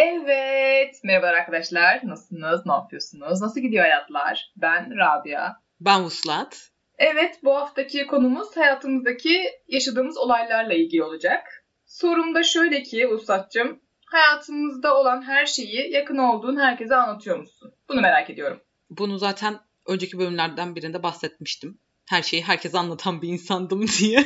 Evet. 0.00 1.00
Merhaba 1.04 1.26
arkadaşlar. 1.26 2.00
Nasılsınız? 2.04 2.66
Ne 2.66 2.72
yapıyorsunuz? 2.72 3.40
Nasıl 3.40 3.60
gidiyor 3.60 3.84
hayatlar? 3.84 4.52
Ben 4.56 4.90
Rabia. 4.98 5.52
Ben 5.80 6.04
Vuslat. 6.04 6.70
Evet, 6.98 7.40
bu 7.44 7.54
haftaki 7.54 8.06
konumuz 8.06 8.56
hayatımızdaki 8.56 9.42
yaşadığımız 9.68 10.18
olaylarla 10.18 10.74
ilgili 10.74 11.02
olacak. 11.02 11.64
Sorum 11.86 12.34
da 12.34 12.42
şöyle 12.42 12.82
ki 12.82 13.08
Vuslat'cığım, 13.10 13.80
hayatımızda 14.06 14.96
olan 14.96 15.22
her 15.22 15.46
şeyi 15.46 15.92
yakın 15.92 16.18
olduğun 16.18 16.56
herkese 16.60 16.96
anlatıyor 16.96 17.38
musun? 17.38 17.74
Bunu 17.88 18.00
merak 18.00 18.30
ediyorum. 18.30 18.60
Bunu 18.90 19.18
zaten 19.18 19.58
önceki 19.86 20.18
bölümlerden 20.18 20.76
birinde 20.76 21.02
bahsetmiştim. 21.02 21.78
Her 22.08 22.22
şeyi 22.22 22.42
herkese 22.42 22.78
anlatan 22.78 23.22
bir 23.22 23.28
insandım 23.28 23.86
diye. 24.00 24.24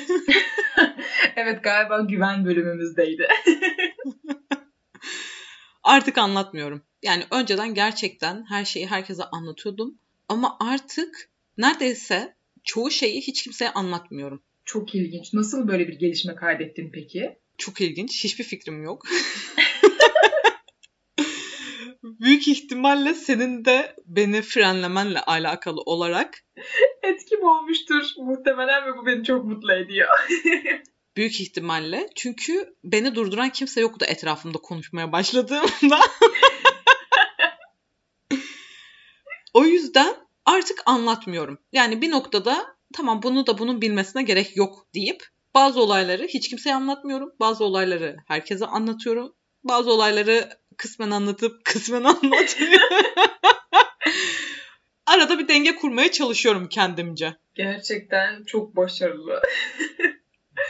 evet 1.36 1.64
galiba 1.64 2.00
güven 2.00 2.44
bölümümüzdeydi. 2.44 3.28
Artık 5.82 6.18
anlatmıyorum. 6.18 6.82
Yani 7.02 7.24
önceden 7.30 7.74
gerçekten 7.74 8.44
her 8.48 8.64
şeyi 8.64 8.86
herkese 8.86 9.24
anlatıyordum. 9.24 9.98
Ama 10.28 10.56
artık 10.60 11.30
neredeyse 11.58 12.34
çoğu 12.64 12.90
şeyi 12.90 13.20
hiç 13.20 13.42
kimseye 13.42 13.70
anlatmıyorum. 13.70 14.42
Çok 14.64 14.94
ilginç. 14.94 15.32
Nasıl 15.32 15.68
böyle 15.68 15.88
bir 15.88 15.98
gelişme 15.98 16.34
kaydettin 16.34 16.90
peki? 16.94 17.38
Çok 17.58 17.80
ilginç. 17.80 18.24
Hiçbir 18.24 18.44
fikrim 18.44 18.82
yok. 18.82 19.06
Büyük 22.02 22.48
ihtimalle 22.48 23.14
senin 23.14 23.64
de 23.64 23.96
beni 24.06 24.42
frenlemenle 24.42 25.20
alakalı 25.20 25.80
olarak 25.80 26.44
etkim 27.02 27.42
olmuştur 27.42 28.02
muhtemelen 28.18 28.86
ve 28.86 28.96
bu 28.96 29.06
beni 29.06 29.24
çok 29.24 29.44
mutlu 29.44 29.72
ediyor. 29.72 30.08
Büyük 31.16 31.40
ihtimalle. 31.40 32.10
Çünkü 32.16 32.74
beni 32.84 33.14
durduran 33.14 33.50
kimse 33.50 33.80
yoktu 33.80 34.06
etrafımda 34.08 34.58
konuşmaya 34.58 35.12
başladığımda. 35.12 36.00
o 39.54 39.64
yüzden 39.64 40.14
artık 40.46 40.82
anlatmıyorum. 40.86 41.58
Yani 41.72 42.00
bir 42.00 42.10
noktada 42.10 42.76
tamam 42.94 43.22
bunu 43.22 43.46
da 43.46 43.58
bunun 43.58 43.82
bilmesine 43.82 44.22
gerek 44.22 44.56
yok 44.56 44.86
deyip 44.94 45.26
bazı 45.54 45.80
olayları 45.80 46.26
hiç 46.26 46.48
kimseye 46.48 46.74
anlatmıyorum. 46.74 47.32
Bazı 47.40 47.64
olayları 47.64 48.16
herkese 48.26 48.66
anlatıyorum. 48.66 49.34
Bazı 49.64 49.92
olayları 49.92 50.48
kısmen 50.76 51.10
anlatıp 51.10 51.64
kısmen 51.64 52.04
anlatıyorum. 52.22 52.98
Arada 55.06 55.38
bir 55.38 55.48
denge 55.48 55.76
kurmaya 55.76 56.10
çalışıyorum 56.10 56.68
kendimce. 56.68 57.36
Gerçekten 57.54 58.44
çok 58.44 58.76
başarılı. 58.76 59.42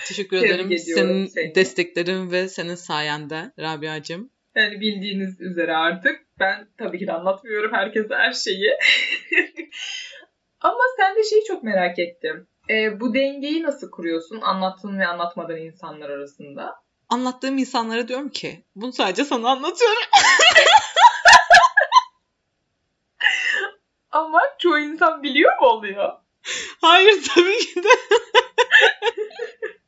Teşekkür 0.09 0.37
ederim. 0.37 0.79
Senin 0.79 1.27
seni. 1.27 1.55
desteklerin 1.55 2.31
ve 2.31 2.49
senin 2.49 2.75
sayende 2.75 3.53
Rabia'cığım. 3.59 4.31
Yani 4.55 4.81
bildiğiniz 4.81 5.41
üzere 5.41 5.77
artık 5.77 6.27
ben 6.41 6.69
tabii 6.79 6.99
ki 6.99 7.07
de 7.07 7.13
anlatmıyorum 7.13 7.73
herkese 7.73 8.15
her 8.15 8.33
şeyi. 8.33 8.71
Ama 10.61 10.81
sen 10.97 11.17
de 11.17 11.25
şeyi 11.25 11.45
çok 11.45 11.63
merak 11.63 11.99
ettim. 11.99 12.47
E, 12.71 13.01
bu 13.01 13.15
dengeyi 13.15 13.63
nasıl 13.63 13.91
kuruyorsun 13.91 14.41
anlattığın 14.41 14.99
ve 14.99 15.07
anlatmadığın 15.07 15.57
insanlar 15.57 16.11
arasında? 16.11 16.83
Anlattığım 17.09 17.59
insanlara 17.59 18.09
diyorum 18.09 18.29
ki 18.29 18.65
bunu 18.77 18.93
sadece 18.93 19.25
sana 19.25 19.51
anlatıyorum. 19.51 20.03
Ama 24.11 24.41
çoğu 24.59 24.79
insan 24.79 25.23
biliyor 25.23 25.61
mu 25.61 25.67
oluyor? 25.67 26.13
Hayır 26.81 27.25
tabii 27.35 27.59
ki 27.59 27.85
de. 27.85 27.89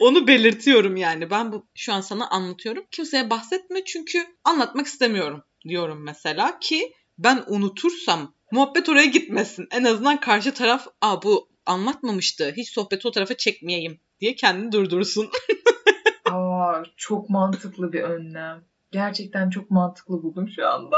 Onu 0.00 0.26
belirtiyorum 0.26 0.96
yani. 0.96 1.30
Ben 1.30 1.52
bu 1.52 1.66
şu 1.74 1.92
an 1.92 2.00
sana 2.00 2.30
anlatıyorum. 2.30 2.84
Kimseye 2.90 3.30
bahsetme 3.30 3.84
çünkü 3.84 4.26
anlatmak 4.44 4.86
istemiyorum 4.86 5.42
diyorum 5.68 6.04
mesela 6.04 6.58
ki 6.58 6.92
ben 7.18 7.44
unutursam 7.46 8.34
muhabbet 8.52 8.88
oraya 8.88 9.06
gitmesin. 9.06 9.68
En 9.70 9.84
azından 9.84 10.20
karşı 10.20 10.54
taraf 10.54 10.86
aa 11.00 11.22
bu 11.22 11.48
anlatmamıştı. 11.66 12.52
Hiç 12.56 12.70
sohbeti 12.72 13.08
o 13.08 13.10
tarafa 13.10 13.36
çekmeyeyim 13.36 14.00
diye 14.20 14.34
kendini 14.34 14.72
durdursun. 14.72 15.28
aa 16.30 16.82
çok 16.96 17.30
mantıklı 17.30 17.92
bir 17.92 18.02
önlem. 18.02 18.64
Gerçekten 18.92 19.50
çok 19.50 19.70
mantıklı 19.70 20.22
buldum 20.22 20.48
şu 20.56 20.68
anda. 20.68 20.96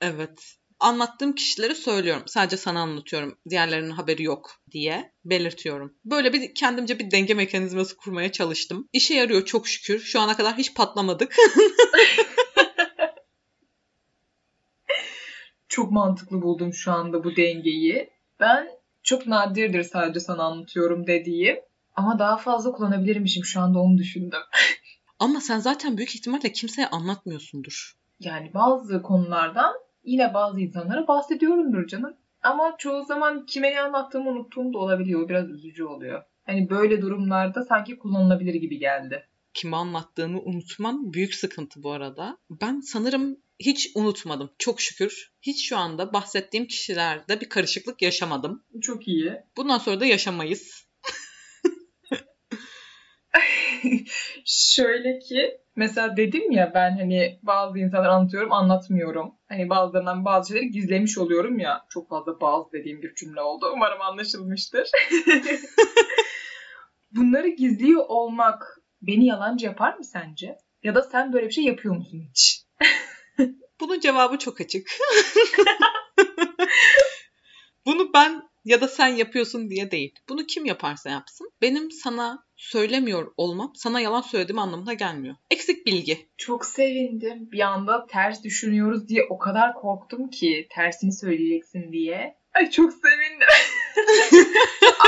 evet 0.00 0.56
anlattığım 0.84 1.34
kişileri 1.34 1.74
söylüyorum. 1.74 2.22
Sadece 2.26 2.56
sana 2.56 2.80
anlatıyorum. 2.80 3.38
Diğerlerinin 3.50 3.90
haberi 3.90 4.22
yok 4.22 4.50
diye 4.70 5.12
belirtiyorum. 5.24 5.94
Böyle 6.04 6.32
bir 6.32 6.54
kendimce 6.54 6.98
bir 6.98 7.10
denge 7.10 7.34
mekanizması 7.34 7.96
kurmaya 7.96 8.32
çalıştım. 8.32 8.88
İşe 8.92 9.14
yarıyor 9.14 9.44
çok 9.44 9.68
şükür. 9.68 10.00
Şu 10.00 10.20
ana 10.20 10.36
kadar 10.36 10.56
hiç 10.56 10.74
patlamadık. 10.74 11.36
çok 15.68 15.92
mantıklı 15.92 16.42
buldum 16.42 16.74
şu 16.74 16.92
anda 16.92 17.24
bu 17.24 17.36
dengeyi. 17.36 18.10
Ben 18.40 18.68
çok 19.02 19.26
nadirdir 19.26 19.82
sadece 19.82 20.20
sana 20.20 20.42
anlatıyorum 20.42 21.06
dediğim. 21.06 21.56
Ama 21.96 22.18
daha 22.18 22.36
fazla 22.36 22.72
kullanabilirmişim 22.72 23.44
şu 23.44 23.60
anda 23.60 23.78
onu 23.78 23.98
düşündüm. 23.98 24.40
Ama 25.18 25.40
sen 25.40 25.58
zaten 25.58 25.96
büyük 25.96 26.14
ihtimalle 26.14 26.52
kimseye 26.52 26.86
anlatmıyorsundur. 26.86 27.94
Yani 28.20 28.54
bazı 28.54 29.02
konulardan 29.02 29.74
yine 30.04 30.34
bazı 30.34 30.60
insanlara 30.60 31.08
bahsediyorumdur 31.08 31.86
canım. 31.86 32.16
Ama 32.42 32.74
çoğu 32.78 33.04
zaman 33.04 33.46
kime 33.46 33.70
ne 33.70 33.80
anlattığımı 33.80 34.30
unuttuğum 34.30 34.72
da 34.72 34.78
olabiliyor. 34.78 35.28
Biraz 35.28 35.50
üzücü 35.50 35.84
oluyor. 35.84 36.22
Hani 36.46 36.70
böyle 36.70 37.02
durumlarda 37.02 37.64
sanki 37.64 37.98
kullanılabilir 37.98 38.54
gibi 38.54 38.78
geldi. 38.78 39.28
Kime 39.54 39.76
anlattığımı 39.76 40.40
unutmam 40.40 41.12
büyük 41.12 41.34
sıkıntı 41.34 41.82
bu 41.82 41.92
arada. 41.92 42.38
Ben 42.50 42.80
sanırım 42.80 43.36
hiç 43.60 43.90
unutmadım. 43.94 44.50
Çok 44.58 44.80
şükür. 44.80 45.32
Hiç 45.42 45.68
şu 45.68 45.76
anda 45.76 46.12
bahsettiğim 46.12 46.66
kişilerde 46.66 47.40
bir 47.40 47.48
karışıklık 47.48 48.02
yaşamadım. 48.02 48.64
Çok 48.80 49.08
iyi. 49.08 49.32
Bundan 49.56 49.78
sonra 49.78 50.00
da 50.00 50.06
yaşamayız. 50.06 50.86
Şöyle 54.44 55.18
ki 55.18 55.58
mesela 55.76 56.16
dedim 56.16 56.50
ya 56.50 56.72
ben 56.74 56.98
hani 56.98 57.38
bazı 57.42 57.78
insanlar 57.78 58.08
anlatıyorum 58.08 58.52
anlatmıyorum. 58.52 59.34
Hani 59.48 59.70
bazılarından 59.70 60.24
bazı 60.24 60.48
şeyleri 60.48 60.70
gizlemiş 60.70 61.18
oluyorum 61.18 61.58
ya. 61.58 61.86
Çok 61.88 62.08
fazla 62.08 62.40
bazı 62.40 62.72
dediğim 62.72 63.02
bir 63.02 63.14
cümle 63.14 63.40
oldu. 63.40 63.70
Umarım 63.74 64.00
anlaşılmıştır. 64.00 64.90
Bunları 67.10 67.48
gizliyor 67.48 68.04
olmak 68.08 68.80
beni 69.02 69.26
yalancı 69.26 69.66
yapar 69.66 69.96
mı 69.96 70.04
sence? 70.04 70.56
Ya 70.82 70.94
da 70.94 71.02
sen 71.02 71.32
böyle 71.32 71.46
bir 71.46 71.52
şey 71.52 71.64
yapıyor 71.64 71.96
musun 71.96 72.22
hiç? 72.30 72.64
Bunun 73.80 74.00
cevabı 74.00 74.38
çok 74.38 74.60
açık. 74.60 74.86
Bunu 77.86 78.12
ben 78.14 78.42
ya 78.64 78.80
da 78.80 78.88
sen 78.88 79.08
yapıyorsun 79.08 79.70
diye 79.70 79.90
değil. 79.90 80.14
Bunu 80.28 80.46
kim 80.46 80.64
yaparsa 80.64 81.10
yapsın. 81.10 81.50
Benim 81.62 81.90
sana 81.90 82.44
söylemiyor 82.56 83.32
olmam 83.36 83.72
sana 83.74 84.00
yalan 84.00 84.20
söylediğim 84.20 84.58
anlamına 84.58 84.92
gelmiyor. 84.92 85.34
Eksik 85.50 85.86
bilgi. 85.86 86.28
Çok 86.36 86.66
sevindim. 86.66 87.48
Bir 87.52 87.60
anda 87.60 88.06
ters 88.06 88.44
düşünüyoruz 88.44 89.08
diye 89.08 89.26
o 89.30 89.38
kadar 89.38 89.74
korktum 89.74 90.30
ki 90.30 90.66
tersini 90.70 91.12
söyleyeceksin 91.12 91.92
diye. 91.92 92.36
Ay 92.54 92.70
çok 92.70 92.92
sevindim. 92.92 93.48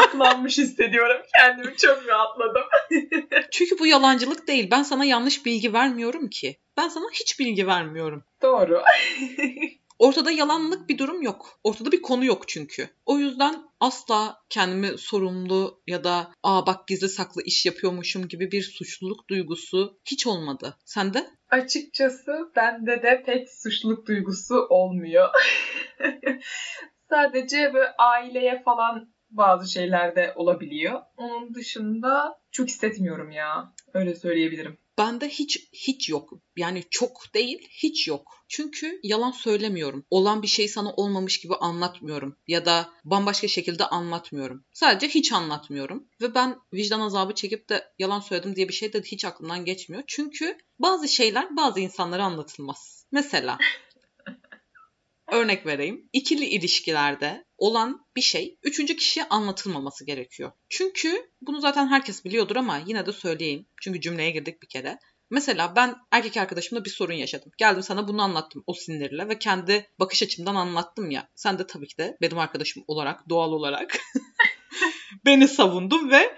Aklanmış 0.04 0.58
hissediyorum. 0.58 1.22
Kendimi 1.36 1.76
çok 1.76 2.06
rahatladım. 2.06 2.62
Çünkü 3.50 3.78
bu 3.78 3.86
yalancılık 3.86 4.48
değil. 4.48 4.68
Ben 4.70 4.82
sana 4.82 5.04
yanlış 5.04 5.46
bilgi 5.46 5.72
vermiyorum 5.72 6.28
ki. 6.28 6.56
Ben 6.76 6.88
sana 6.88 7.06
hiç 7.12 7.38
bilgi 7.38 7.66
vermiyorum. 7.66 8.24
Doğru. 8.42 8.82
Ortada 9.98 10.30
yalanlık 10.30 10.88
bir 10.88 10.98
durum 10.98 11.22
yok. 11.22 11.60
Ortada 11.64 11.92
bir 11.92 12.02
konu 12.02 12.24
yok 12.24 12.48
çünkü. 12.48 12.88
O 13.06 13.18
yüzden 13.18 13.62
asla 13.80 14.42
kendimi 14.50 14.98
sorumlu 14.98 15.82
ya 15.86 16.04
da 16.04 16.32
aa 16.42 16.66
bak 16.66 16.88
gizli 16.88 17.08
saklı 17.08 17.42
iş 17.42 17.66
yapıyormuşum 17.66 18.28
gibi 18.28 18.50
bir 18.50 18.62
suçluluk 18.62 19.28
duygusu 19.28 19.98
hiç 20.04 20.26
olmadı. 20.26 20.76
Sende? 20.84 21.26
Açıkçası 21.50 22.32
bende 22.56 23.02
de 23.02 23.22
pek 23.26 23.50
suçluluk 23.50 24.06
duygusu 24.06 24.66
olmuyor. 24.70 25.28
Sadece 27.10 27.74
böyle 27.74 27.92
aileye 27.98 28.62
falan 28.62 29.08
bazı 29.30 29.72
şeylerde 29.72 30.32
olabiliyor. 30.36 31.02
Onun 31.16 31.54
dışında 31.54 32.40
çok 32.50 32.68
hissetmiyorum 32.68 33.30
ya. 33.30 33.72
Öyle 33.94 34.14
söyleyebilirim. 34.14 34.78
Bende 34.98 35.28
hiç 35.28 35.68
hiç 35.72 36.08
yok. 36.08 36.32
Yani 36.56 36.84
çok 36.90 37.34
değil, 37.34 37.68
hiç 37.70 38.08
yok. 38.08 38.44
Çünkü 38.48 39.00
yalan 39.02 39.30
söylemiyorum. 39.30 40.06
Olan 40.10 40.42
bir 40.42 40.46
şey 40.46 40.68
sana 40.68 40.92
olmamış 40.92 41.40
gibi 41.40 41.54
anlatmıyorum 41.54 42.36
ya 42.46 42.66
da 42.66 42.90
bambaşka 43.04 43.48
şekilde 43.48 43.84
anlatmıyorum. 43.86 44.64
Sadece 44.72 45.08
hiç 45.08 45.32
anlatmıyorum 45.32 46.08
ve 46.20 46.34
ben 46.34 46.58
vicdan 46.72 47.00
azabı 47.00 47.34
çekip 47.34 47.68
de 47.68 47.84
yalan 47.98 48.20
söyledim 48.20 48.56
diye 48.56 48.68
bir 48.68 48.74
şey 48.74 48.92
de 48.92 49.02
hiç 49.02 49.24
aklımdan 49.24 49.64
geçmiyor. 49.64 50.02
Çünkü 50.06 50.58
bazı 50.78 51.08
şeyler 51.08 51.56
bazı 51.56 51.80
insanlara 51.80 52.24
anlatılmaz. 52.24 53.06
Mesela 53.12 53.58
Örnek 55.32 55.66
vereyim. 55.66 56.08
İkili 56.12 56.44
ilişkilerde 56.44 57.44
olan 57.58 58.06
bir 58.16 58.20
şey 58.20 58.58
üçüncü 58.62 58.96
kişiye 58.96 59.28
anlatılmaması 59.28 60.06
gerekiyor. 60.06 60.52
Çünkü 60.68 61.30
bunu 61.40 61.60
zaten 61.60 61.88
herkes 61.88 62.24
biliyordur 62.24 62.56
ama 62.56 62.82
yine 62.86 63.06
de 63.06 63.12
söyleyeyim. 63.12 63.66
Çünkü 63.82 64.00
cümleye 64.00 64.30
girdik 64.30 64.62
bir 64.62 64.68
kere. 64.68 64.98
Mesela 65.30 65.76
ben 65.76 65.96
erkek 66.12 66.36
arkadaşımla 66.36 66.84
bir 66.84 66.90
sorun 66.90 67.12
yaşadım. 67.14 67.52
Geldim 67.58 67.82
sana 67.82 68.08
bunu 68.08 68.22
anlattım 68.22 68.64
o 68.66 68.74
sinirle 68.74 69.28
ve 69.28 69.38
kendi 69.38 69.90
bakış 70.00 70.22
açımdan 70.22 70.54
anlattım 70.54 71.10
ya. 71.10 71.28
Sen 71.34 71.58
de 71.58 71.66
tabii 71.66 71.86
ki 71.86 71.98
de 71.98 72.16
benim 72.20 72.38
arkadaşım 72.38 72.84
olarak, 72.86 73.28
doğal 73.28 73.52
olarak 73.52 73.98
beni 75.24 75.48
savundun 75.48 76.10
ve 76.10 76.36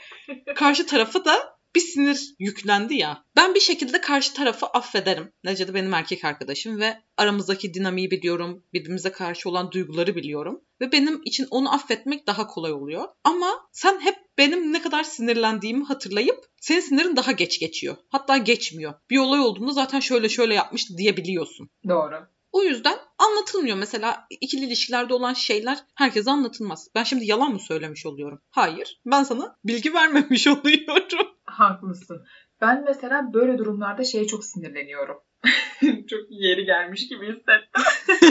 karşı 0.57 0.87
tarafı 0.87 1.25
da 1.25 1.58
bir 1.75 1.81
sinir 1.81 2.35
yüklendi 2.39 2.95
ya. 2.95 3.25
Ben 3.37 3.55
bir 3.55 3.61
şekilde 3.61 4.01
karşı 4.01 4.35
tarafı 4.35 4.67
affederim. 4.67 5.33
Necede 5.45 5.75
benim 5.75 5.95
erkek 5.95 6.25
arkadaşım 6.25 6.81
ve 6.81 6.99
aramızdaki 7.17 7.75
dinamiği 7.75 8.11
biliyorum. 8.11 8.65
Birbirimize 8.73 9.13
karşı 9.13 9.49
olan 9.49 9.73
duyguları 9.73 10.17
biliyorum. 10.17 10.61
Ve 10.81 10.93
benim 10.93 11.21
için 11.25 11.47
onu 11.51 11.75
affetmek 11.75 12.27
daha 12.27 12.47
kolay 12.47 12.73
oluyor. 12.73 13.09
Ama 13.25 13.69
sen 13.73 14.01
hep 14.01 14.17
benim 14.39 14.73
ne 14.73 14.83
kadar 14.83 15.05
sinirlendiğimi 15.05 15.85
hatırlayıp 15.85 16.47
senin 16.61 16.81
sinirin 16.81 17.17
daha 17.17 17.33
geç 17.33 17.61
geçiyor. 17.61 17.97
Hatta 18.09 18.37
geçmiyor. 18.37 18.95
Bir 19.11 19.19
olay 19.19 19.41
olduğunda 19.41 19.73
zaten 19.73 20.01
şöyle 20.01 20.29
şöyle 20.29 20.55
yapmıştı 20.55 20.99
diyebiliyorsun. 20.99 21.71
Doğru. 21.89 22.29
O 22.53 22.63
yüzden 22.63 22.99
anlatılmıyor. 23.19 23.77
Mesela 23.77 24.27
ikili 24.41 24.65
ilişkilerde 24.65 25.15
olan 25.15 25.35
şeyler 25.35 25.79
herkese 25.95 26.31
anlatılmaz. 26.31 26.89
Ben 26.95 27.05
şimdi 27.05 27.27
yalan 27.27 27.53
mı 27.53 27.61
söylemiş 27.61 28.07
oluyorum? 28.07 28.41
Hayır. 28.51 29.01
Ben 29.07 29.23
sana 29.23 29.57
bilgi 29.65 29.95
vermemiş 29.95 30.47
oluyorum. 30.47 31.28
Haklısın. 31.59 32.25
Ben 32.61 32.85
mesela 32.85 33.33
böyle 33.33 33.59
durumlarda 33.59 34.05
şeye 34.05 34.27
çok 34.27 34.45
sinirleniyorum. 34.45 35.17
çok 35.83 36.21
yeri 36.31 36.65
gelmiş 36.65 37.09
gibi 37.09 37.27
hissettim. 37.27 37.83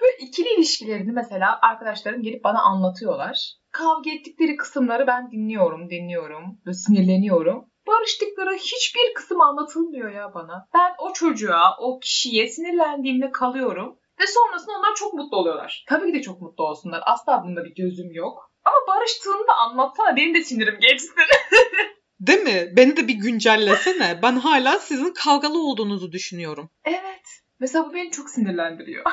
böyle 0.00 0.16
ikili 0.20 0.48
ilişkilerini 0.56 1.12
mesela 1.12 1.58
arkadaşlarım 1.62 2.22
gelip 2.22 2.44
bana 2.44 2.62
anlatıyorlar. 2.62 3.54
Kavga 3.72 4.10
ettikleri 4.10 4.56
kısımları 4.56 5.06
ben 5.06 5.30
dinliyorum, 5.30 5.90
dinliyorum. 5.90 6.60
Böyle 6.66 6.74
sinirleniyorum. 6.74 7.64
Barıştıkları 7.86 8.54
hiçbir 8.54 9.14
kısım 9.14 9.40
anlatılmıyor 9.40 10.10
ya 10.10 10.34
bana. 10.34 10.66
Ben 10.74 10.94
o 10.98 11.12
çocuğa, 11.12 11.76
o 11.80 11.98
kişiye 11.98 12.48
sinirlendiğimde 12.48 13.30
kalıyorum. 13.30 13.98
Ve 14.20 14.24
sonrasında 14.26 14.78
onlar 14.78 14.94
çok 14.94 15.14
mutlu 15.14 15.36
oluyorlar. 15.36 15.84
Tabii 15.88 16.12
ki 16.12 16.18
de 16.18 16.22
çok 16.22 16.40
mutlu 16.40 16.64
olsunlar. 16.64 17.02
Asla 17.06 17.42
bunda 17.44 17.64
bir 17.64 17.74
gözüm 17.74 18.12
yok. 18.12 18.47
Ama 18.68 18.96
barıştığını 18.96 19.46
da 19.48 19.54
anlatsana 19.54 20.16
benim 20.16 20.34
de 20.34 20.44
sinirim 20.44 20.78
geçsin. 20.80 21.14
Değil 22.20 22.40
mi? 22.40 22.72
Beni 22.76 22.96
de 22.96 23.08
bir 23.08 23.14
güncellesene. 23.14 24.20
Ben 24.22 24.36
hala 24.36 24.78
sizin 24.78 25.12
kavgalı 25.14 25.58
olduğunuzu 25.58 26.12
düşünüyorum. 26.12 26.70
Evet. 26.84 27.26
Mesela 27.60 27.88
bu 27.88 27.94
beni 27.94 28.10
çok 28.10 28.30
sinirlendiriyor. 28.30 29.04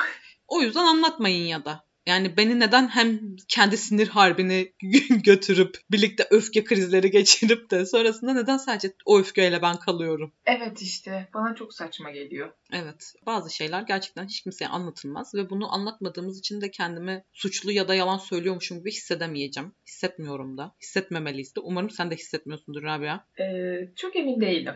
O 0.48 0.62
yüzden 0.62 0.84
anlatmayın 0.86 1.48
ya 1.48 1.66
da. 1.66 1.85
Yani 2.06 2.38
beni 2.38 2.60
neden 2.60 2.88
hem 2.88 3.20
kendi 3.48 3.78
sinir 3.78 4.08
harbini 4.08 4.74
götürüp 5.24 5.78
birlikte 5.92 6.28
öfke 6.32 6.64
krizleri 6.64 7.12
geçirip 7.12 7.72
de 7.72 7.86
sonrasında 7.86 8.34
neden 8.34 8.58
sadece 8.58 8.94
o 9.06 9.20
öfkeyle 9.20 9.62
ben 9.62 9.76
kalıyorum? 9.76 10.34
Evet 10.46 10.82
işte 10.82 11.30
bana 11.34 11.56
çok 11.56 11.74
saçma 11.74 12.12
geliyor. 12.12 12.54
Evet 12.72 13.14
bazı 13.26 13.56
şeyler 13.56 13.82
gerçekten 13.82 14.26
hiç 14.26 14.42
kimseye 14.42 14.68
anlatılmaz 14.68 15.36
ve 15.36 15.50
bunu 15.50 15.74
anlatmadığımız 15.74 16.40
için 16.40 16.62
de 16.62 16.72
kendimi 16.72 17.24
suçlu 17.34 17.72
ya 17.72 17.88
da 17.88 17.96
yalan 17.96 18.18
söylüyormuşum 18.18 18.80
gibi 18.80 18.92
hissedemeyeceğim. 18.92 19.76
Hissetmiyorum 19.88 20.58
da. 20.58 20.76
Hissetmemeliyiz 20.82 21.56
de. 21.56 21.60
Umarım 21.60 21.90
sen 21.90 22.12
de 22.12 22.16
hissetmiyorsundur 22.16 22.84
Rabia. 22.84 23.20
Ee, 23.40 23.94
çok 23.96 24.16
emin 24.16 24.42
değilim. 24.42 24.76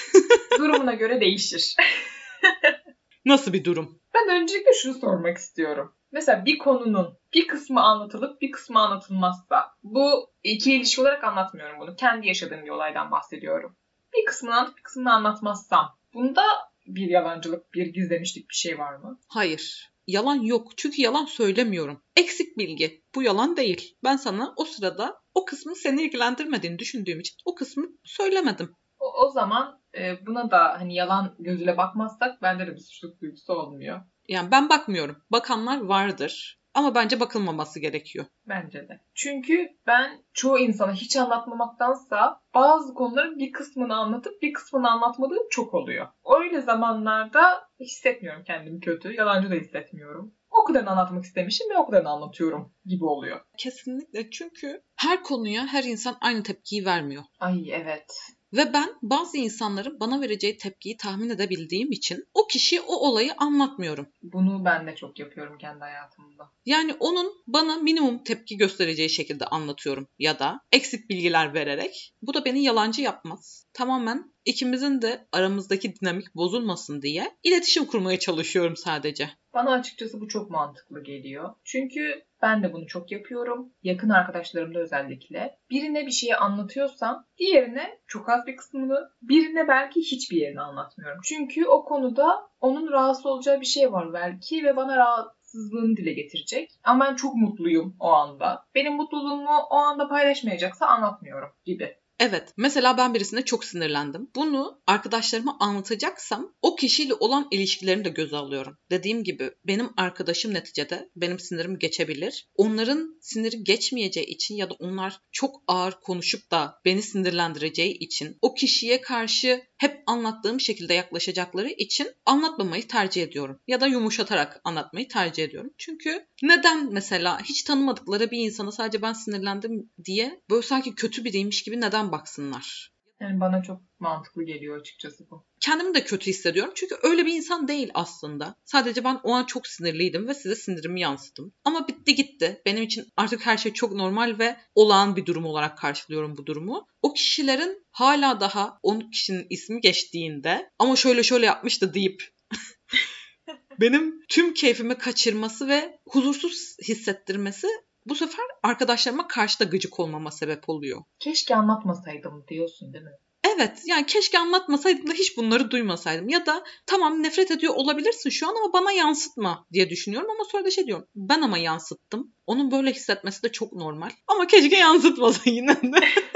Durumuna 0.58 0.94
göre 0.94 1.20
değişir. 1.20 1.76
Nasıl 3.24 3.52
bir 3.52 3.64
durum? 3.64 4.00
Ben 4.14 4.42
öncelikle 4.42 4.72
şunu 4.72 4.94
sormak 4.94 5.38
istiyorum. 5.38 5.94
Mesela 6.12 6.44
bir 6.44 6.58
konunun 6.58 7.18
bir 7.34 7.46
kısmı 7.46 7.82
anlatılıp 7.82 8.40
bir 8.40 8.50
kısmı 8.50 8.80
anlatılmazsa 8.80 9.72
bu 9.82 10.30
ikili 10.42 10.74
ilişki 10.74 11.00
olarak 11.00 11.24
anlatmıyorum 11.24 11.80
bunu. 11.80 11.96
Kendi 11.96 12.28
yaşadığım 12.28 12.64
bir 12.64 12.70
olaydan 12.70 13.10
bahsediyorum. 13.10 13.76
Bir 14.14 14.24
kısmını 14.24 14.54
anlatıp 14.54 14.78
bir 14.78 14.82
kısmını 14.82 15.12
anlatmazsam 15.12 15.98
bunda 16.14 16.42
bir 16.86 17.08
yalancılık, 17.08 17.74
bir 17.74 17.86
gizlemişlik 17.86 18.50
bir 18.50 18.54
şey 18.54 18.78
var 18.78 18.94
mı? 18.94 19.18
Hayır. 19.28 19.90
Yalan 20.06 20.34
yok. 20.42 20.72
Çünkü 20.76 21.02
yalan 21.02 21.24
söylemiyorum. 21.24 22.02
Eksik 22.16 22.58
bilgi. 22.58 23.02
Bu 23.14 23.22
yalan 23.22 23.56
değil. 23.56 23.96
Ben 24.04 24.16
sana 24.16 24.54
o 24.56 24.64
sırada 24.64 25.20
o 25.34 25.44
kısmı 25.44 25.76
seni 25.76 26.02
ilgilendirmediğini 26.02 26.78
düşündüğüm 26.78 27.20
için 27.20 27.36
o 27.44 27.54
kısmı 27.54 27.86
söylemedim. 28.04 28.74
O, 28.98 29.26
o 29.26 29.30
zaman 29.30 29.79
e, 29.98 30.26
buna 30.26 30.50
da 30.50 30.80
hani 30.80 30.94
yalan 30.94 31.34
gözüyle 31.38 31.76
bakmazsak 31.76 32.42
bende 32.42 32.66
de 32.66 32.74
bir 32.74 32.80
suçluluk 32.80 33.20
duygusu 33.20 33.52
olmuyor. 33.52 34.00
Yani 34.28 34.50
ben 34.50 34.68
bakmıyorum. 34.68 35.16
Bakanlar 35.32 35.80
vardır. 35.80 36.60
Ama 36.74 36.94
bence 36.94 37.20
bakılmaması 37.20 37.80
gerekiyor. 37.80 38.24
Bence 38.48 38.88
de. 38.88 39.00
Çünkü 39.14 39.68
ben 39.86 40.24
çoğu 40.32 40.58
insana 40.58 40.92
hiç 40.92 41.16
anlatmamaktansa 41.16 42.40
bazı 42.54 42.94
konuların 42.94 43.38
bir 43.38 43.52
kısmını 43.52 43.94
anlatıp 43.94 44.42
bir 44.42 44.52
kısmını 44.52 44.90
anlatmadığım 44.90 45.48
çok 45.50 45.74
oluyor. 45.74 46.08
Öyle 46.40 46.60
zamanlarda 46.60 47.62
hissetmiyorum 47.80 48.44
kendimi 48.44 48.80
kötü. 48.80 49.12
Yalancı 49.12 49.50
da 49.50 49.54
hissetmiyorum. 49.54 50.34
O 50.50 50.64
kadarını 50.64 50.90
anlatmak 50.90 51.24
istemişim 51.24 51.70
ve 51.70 51.78
o 51.78 51.86
kadarını 51.86 52.08
anlatıyorum 52.08 52.74
gibi 52.84 53.04
oluyor. 53.04 53.40
Kesinlikle 53.58 54.30
çünkü 54.30 54.82
her 54.96 55.22
konuya 55.22 55.66
her 55.66 55.84
insan 55.84 56.16
aynı 56.20 56.42
tepkiyi 56.42 56.84
vermiyor. 56.84 57.22
Ay 57.40 57.70
evet. 57.72 58.12
Ve 58.52 58.72
ben 58.72 58.94
bazı 59.02 59.36
insanların 59.36 60.00
bana 60.00 60.20
vereceği 60.20 60.56
tepkiyi 60.56 60.96
tahmin 60.96 61.30
edebildiğim 61.30 61.92
için 61.92 62.24
o 62.34 62.46
kişiye 62.46 62.80
o 62.80 62.94
olayı 62.94 63.32
anlatmıyorum. 63.36 64.06
Bunu 64.22 64.64
ben 64.64 64.86
de 64.86 64.94
çok 64.96 65.18
yapıyorum 65.18 65.58
kendi 65.58 65.80
hayatımda. 65.80 66.50
Yani 66.66 66.94
onun 67.00 67.32
bana 67.46 67.76
minimum 67.76 68.24
tepki 68.24 68.56
göstereceği 68.56 69.10
şekilde 69.10 69.44
anlatıyorum 69.44 70.08
ya 70.18 70.38
da 70.38 70.60
eksik 70.72 71.10
bilgiler 71.10 71.54
vererek. 71.54 72.14
Bu 72.22 72.34
da 72.34 72.44
beni 72.44 72.62
yalancı 72.62 73.02
yapmaz. 73.02 73.66
Tamamen 73.72 74.32
ikimizin 74.44 75.02
de 75.02 75.28
aramızdaki 75.32 75.94
dinamik 75.94 76.34
bozulmasın 76.34 77.02
diye 77.02 77.36
iletişim 77.42 77.84
kurmaya 77.84 78.18
çalışıyorum 78.18 78.76
sadece. 78.76 79.30
Bana 79.54 79.72
açıkçası 79.72 80.20
bu 80.20 80.28
çok 80.28 80.50
mantıklı 80.50 81.02
geliyor. 81.02 81.54
Çünkü 81.64 82.24
ben 82.42 82.62
de 82.62 82.72
bunu 82.72 82.86
çok 82.86 83.12
yapıyorum. 83.12 83.72
Yakın 83.82 84.08
arkadaşlarımda 84.08 84.78
özellikle. 84.78 85.58
Birine 85.70 86.06
bir 86.06 86.10
şeyi 86.10 86.36
anlatıyorsam 86.36 87.26
diğerine 87.38 87.98
çok 88.06 88.28
az 88.28 88.46
bir 88.46 88.56
kısmını, 88.56 89.10
birine 89.22 89.68
belki 89.68 90.00
hiçbir 90.00 90.36
yerini 90.36 90.60
anlatmıyorum. 90.60 91.20
Çünkü 91.24 91.66
o 91.66 91.84
konuda 91.84 92.50
onun 92.60 92.92
rahatsız 92.92 93.26
olacağı 93.26 93.60
bir 93.60 93.66
şey 93.66 93.92
var 93.92 94.12
belki 94.12 94.64
ve 94.64 94.76
bana 94.76 94.96
rahatsızlığını 94.96 95.96
dile 95.96 96.12
getirecek. 96.12 96.70
Ama 96.84 97.04
ben 97.04 97.16
çok 97.16 97.34
mutluyum 97.34 97.96
o 98.00 98.08
anda. 98.08 98.64
Benim 98.74 98.94
mutluluğumu 98.94 99.56
o 99.70 99.76
anda 99.76 100.08
paylaşmayacaksa 100.08 100.86
anlatmıyorum 100.86 101.50
gibi. 101.64 101.96
Evet, 102.20 102.52
mesela 102.56 102.96
ben 102.96 103.14
birisine 103.14 103.44
çok 103.44 103.64
sinirlendim. 103.64 104.30
Bunu 104.36 104.82
arkadaşlarıma 104.86 105.56
anlatacaksam 105.60 106.54
o 106.62 106.76
kişiyle 106.76 107.14
olan 107.14 107.48
ilişkilerimi 107.50 108.04
de 108.04 108.08
göze 108.08 108.36
alıyorum. 108.36 108.76
Dediğim 108.90 109.24
gibi 109.24 109.50
benim 109.64 109.90
arkadaşım 109.96 110.54
neticede 110.54 111.10
benim 111.16 111.38
sinirim 111.38 111.78
geçebilir. 111.78 112.48
Onların 112.54 113.18
siniri 113.20 113.64
geçmeyeceği 113.64 114.26
için 114.26 114.54
ya 114.56 114.70
da 114.70 114.74
onlar 114.78 115.20
çok 115.32 115.62
ağır 115.66 116.00
konuşup 116.00 116.50
da 116.50 116.74
beni 116.84 117.02
sinirlendireceği 117.02 117.98
için 117.98 118.38
o 118.42 118.54
kişiye 118.54 119.00
karşı 119.00 119.62
hep 119.80 120.02
anlattığım 120.06 120.60
şekilde 120.60 120.94
yaklaşacakları 120.94 121.68
için 121.68 122.12
anlatmamayı 122.26 122.88
tercih 122.88 123.22
ediyorum. 123.22 123.60
Ya 123.66 123.80
da 123.80 123.86
yumuşatarak 123.86 124.60
anlatmayı 124.64 125.08
tercih 125.08 125.44
ediyorum. 125.44 125.70
Çünkü 125.78 126.26
neden 126.42 126.92
mesela 126.92 127.40
hiç 127.40 127.62
tanımadıkları 127.62 128.30
bir 128.30 128.38
insana 128.38 128.72
sadece 128.72 129.02
ben 129.02 129.12
sinirlendim 129.12 129.90
diye 130.04 130.40
böyle 130.50 130.62
sanki 130.62 130.94
kötü 130.94 131.24
biriymiş 131.24 131.62
gibi 131.62 131.80
neden 131.80 132.12
baksınlar? 132.12 132.92
Yani 133.20 133.40
bana 133.40 133.62
çok 133.62 133.80
mantıklı 133.98 134.42
geliyor 134.42 134.80
açıkçası 134.80 135.30
bu. 135.30 135.44
Kendimi 135.60 135.94
de 135.94 136.04
kötü 136.04 136.26
hissediyorum 136.26 136.72
çünkü 136.76 136.96
öyle 137.02 137.26
bir 137.26 137.32
insan 137.32 137.68
değil 137.68 137.90
aslında. 137.94 138.54
Sadece 138.64 139.04
ben 139.04 139.20
o 139.22 139.32
an 139.32 139.44
çok 139.44 139.66
sinirliydim 139.66 140.28
ve 140.28 140.34
size 140.34 140.56
sinirimi 140.56 141.00
yansıttım. 141.00 141.52
Ama 141.64 141.88
bitti 141.88 142.14
gitti. 142.14 142.62
Benim 142.66 142.82
için 142.82 143.06
artık 143.16 143.46
her 143.46 143.56
şey 143.56 143.72
çok 143.72 143.92
normal 143.92 144.38
ve 144.38 144.56
olağan 144.74 145.16
bir 145.16 145.26
durum 145.26 145.46
olarak 145.46 145.78
karşılıyorum 145.78 146.36
bu 146.36 146.46
durumu. 146.46 146.86
O 147.02 147.12
kişilerin 147.12 147.86
hala 147.90 148.40
daha 148.40 148.78
o 148.82 148.98
kişinin 148.98 149.46
ismi 149.50 149.80
geçtiğinde 149.80 150.70
ama 150.78 150.96
şöyle 150.96 151.22
şöyle 151.22 151.46
yapmıştı 151.46 151.94
deyip 151.94 152.22
benim 153.80 154.20
tüm 154.28 154.54
keyfimi 154.54 154.98
kaçırması 154.98 155.68
ve 155.68 155.98
huzursuz 156.08 156.76
hissettirmesi 156.88 157.66
bu 158.10 158.14
sefer 158.14 158.44
arkadaşlarıma 158.62 159.28
karşı 159.28 159.60
da 159.60 159.64
gıcık 159.64 160.00
olmama 160.00 160.30
sebep 160.30 160.68
oluyor. 160.68 161.02
Keşke 161.18 161.56
anlatmasaydım 161.56 162.44
diyorsun 162.48 162.92
değil 162.92 163.04
mi? 163.04 163.10
Evet 163.56 163.82
yani 163.86 164.06
keşke 164.06 164.38
anlatmasaydım 164.38 165.06
da 165.06 165.12
hiç 165.12 165.36
bunları 165.36 165.70
duymasaydım. 165.70 166.28
Ya 166.28 166.46
da 166.46 166.64
tamam 166.86 167.22
nefret 167.22 167.50
ediyor 167.50 167.74
olabilirsin 167.76 168.30
şu 168.30 168.48
an 168.48 168.54
ama 168.64 168.72
bana 168.72 168.92
yansıtma 168.92 169.66
diye 169.72 169.90
düşünüyorum. 169.90 170.30
Ama 170.30 170.44
sonra 170.44 170.64
da 170.64 170.70
şey 170.70 170.86
diyorum 170.86 171.06
ben 171.14 171.42
ama 171.42 171.58
yansıttım. 171.58 172.34
Onun 172.46 172.70
böyle 172.70 172.92
hissetmesi 172.92 173.42
de 173.42 173.52
çok 173.52 173.72
normal. 173.72 174.10
Ama 174.26 174.46
keşke 174.46 174.76
yansıtmasa 174.76 175.50
yine 175.50 175.82
de. 175.82 176.00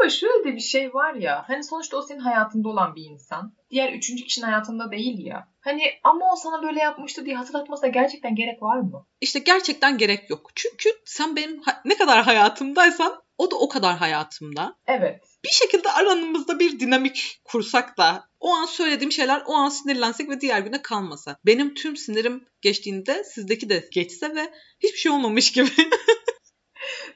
Ama 0.00 0.10
şöyle 0.10 0.44
de 0.44 0.56
bir 0.56 0.60
şey 0.60 0.94
var 0.94 1.14
ya. 1.14 1.44
Hani 1.46 1.64
sonuçta 1.64 1.96
o 1.96 2.02
senin 2.02 2.20
hayatında 2.20 2.68
olan 2.68 2.96
bir 2.96 3.04
insan. 3.04 3.54
Diğer 3.70 3.92
üçüncü 3.92 4.24
kişinin 4.24 4.46
hayatında 4.46 4.90
değil 4.90 5.26
ya. 5.26 5.48
Hani 5.60 5.82
ama 6.04 6.32
o 6.32 6.36
sana 6.36 6.62
böyle 6.62 6.80
yapmıştı 6.80 7.24
diye 7.26 7.36
hatırlatmasına 7.36 7.88
gerçekten 7.88 8.34
gerek 8.34 8.62
var 8.62 8.76
mı? 8.76 9.06
İşte 9.20 9.38
gerçekten 9.38 9.98
gerek 9.98 10.30
yok. 10.30 10.50
Çünkü 10.54 10.88
sen 11.04 11.36
benim 11.36 11.62
ne 11.84 11.96
kadar 11.96 12.22
hayatımdaysan 12.22 13.26
O 13.38 13.50
da 13.50 13.56
o 13.56 13.68
kadar 13.68 13.96
hayatımda. 13.96 14.76
Evet. 14.86 15.20
Bir 15.44 15.50
şekilde 15.50 15.92
aramızda 15.92 16.58
bir 16.58 16.80
dinamik 16.80 17.40
kursak 17.44 17.98
da 17.98 18.28
o 18.40 18.50
an 18.50 18.66
söylediğim 18.66 19.12
şeyler 19.12 19.42
o 19.46 19.54
an 19.54 19.68
sinirlensek 19.68 20.30
ve 20.30 20.40
diğer 20.40 20.60
güne 20.60 20.82
kalmasa. 20.82 21.36
Benim 21.46 21.74
tüm 21.74 21.96
sinirim 21.96 22.46
geçtiğinde 22.62 23.24
sizdeki 23.24 23.68
de 23.68 23.88
geçse 23.92 24.34
ve 24.34 24.52
hiçbir 24.80 24.98
şey 24.98 25.12
olmamış 25.12 25.52
gibi. 25.52 25.68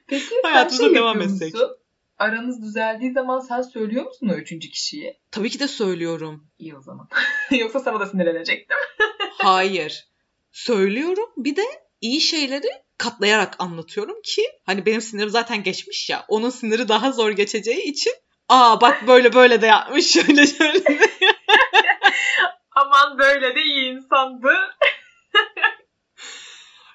Peki 0.06 0.24
sen 0.42 0.68
şey 0.68 0.94
devam 0.94 1.22
etsek. 1.22 1.54
musun? 1.54 1.70
Aranız 2.20 2.62
düzeldiği 2.62 3.12
zaman 3.12 3.40
sen 3.40 3.62
söylüyor 3.62 4.04
musun 4.06 4.28
o 4.28 4.34
üçüncü 4.34 4.70
kişiye? 4.70 5.20
Tabii 5.30 5.50
ki 5.50 5.58
de 5.60 5.68
söylüyorum. 5.68 6.46
İyi 6.58 6.76
o 6.76 6.80
zaman. 6.82 7.08
Yoksa 7.50 7.80
sana 7.80 8.00
da 8.00 8.06
sinirlenecektim. 8.06 8.76
Hayır. 9.38 10.08
Söylüyorum. 10.52 11.28
Bir 11.36 11.56
de 11.56 11.62
iyi 12.00 12.20
şeyleri 12.20 12.68
katlayarak 12.98 13.54
anlatıyorum 13.58 14.22
ki 14.24 14.42
hani 14.66 14.86
benim 14.86 15.00
sinirim 15.00 15.30
zaten 15.30 15.62
geçmiş 15.62 16.10
ya. 16.10 16.24
Onun 16.28 16.50
siniri 16.50 16.88
daha 16.88 17.12
zor 17.12 17.30
geçeceği 17.30 17.82
için 17.82 18.12
aa 18.48 18.80
bak 18.80 19.06
böyle 19.06 19.32
böyle 19.34 19.62
de 19.62 19.66
yapmış 19.66 20.06
şöyle 20.12 20.46
şöyle. 20.46 20.84
de." 20.84 21.10
Aman 22.76 23.18
böyle 23.18 23.54
de 23.54 23.62
iyi 23.62 23.92
insandı. 23.92 24.52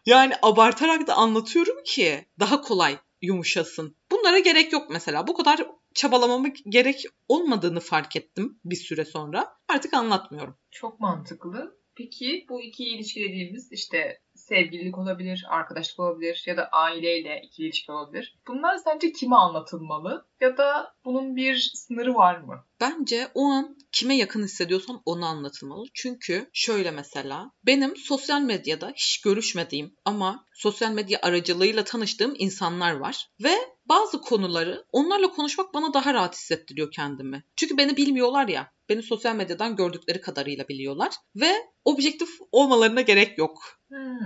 yani 0.05 0.33
abartarak 0.41 1.07
da 1.07 1.13
anlatıyorum 1.15 1.83
ki 1.83 2.25
daha 2.39 2.61
kolay 2.61 2.97
yumuşasın. 3.21 3.97
Bunlara 4.11 4.39
gerek 4.39 4.73
yok 4.73 4.89
mesela. 4.89 5.27
Bu 5.27 5.33
kadar 5.33 5.67
çabalamama 5.93 6.47
gerek 6.69 7.05
olmadığını 7.27 7.79
fark 7.79 8.15
ettim 8.15 8.59
bir 8.65 8.75
süre 8.75 9.05
sonra. 9.05 9.57
Artık 9.67 9.93
anlatmıyorum. 9.93 10.57
Çok 10.71 10.99
mantıklı. 10.99 11.79
Peki 11.95 12.45
bu 12.49 12.61
iki 12.61 12.83
ilişki 12.83 13.19
dediğimiz 13.19 13.71
işte 13.71 14.19
sevgililik 14.47 14.97
olabilir, 14.97 15.45
arkadaşlık 15.49 15.99
olabilir 15.99 16.43
ya 16.47 16.57
da 16.57 16.69
aileyle 16.71 17.41
ikili 17.43 17.67
ilişki 17.67 17.91
olabilir. 17.91 18.37
Bunlar 18.47 18.77
sence 18.77 19.11
kime 19.11 19.35
anlatılmalı? 19.35 20.25
Ya 20.39 20.57
da 20.57 20.93
bunun 21.05 21.35
bir 21.35 21.71
sınırı 21.73 22.15
var 22.15 22.37
mı? 22.37 22.65
Bence 22.81 23.27
o 23.33 23.45
an 23.45 23.77
kime 23.91 24.17
yakın 24.17 24.43
hissediyorsam 24.43 25.01
onu 25.05 25.25
anlatılmalı. 25.25 25.85
Çünkü 25.93 26.49
şöyle 26.53 26.91
mesela 26.91 27.51
benim 27.65 27.95
sosyal 27.95 28.41
medyada 28.41 28.91
hiç 28.95 29.21
görüşmediğim 29.21 29.95
ama 30.05 30.45
sosyal 30.53 30.91
medya 30.91 31.19
aracılığıyla 31.21 31.83
tanıştığım 31.83 32.33
insanlar 32.37 32.93
var. 32.93 33.29
Ve 33.43 33.55
bazı 33.85 34.21
konuları 34.21 34.85
onlarla 34.91 35.27
konuşmak 35.27 35.73
bana 35.73 35.93
daha 35.93 36.13
rahat 36.13 36.35
hissettiriyor 36.35 36.91
kendimi. 36.91 37.43
Çünkü 37.55 37.77
beni 37.77 37.97
bilmiyorlar 37.97 38.47
ya. 38.47 38.74
Beni 38.89 39.03
sosyal 39.03 39.35
medyadan 39.35 39.75
gördükleri 39.75 40.21
kadarıyla 40.21 40.67
biliyorlar. 40.67 41.13
Ve 41.35 41.51
objektif 41.85 42.29
olmalarına 42.51 43.01
gerek 43.01 43.37
yok. 43.37 43.79
Hmm, 43.87 44.17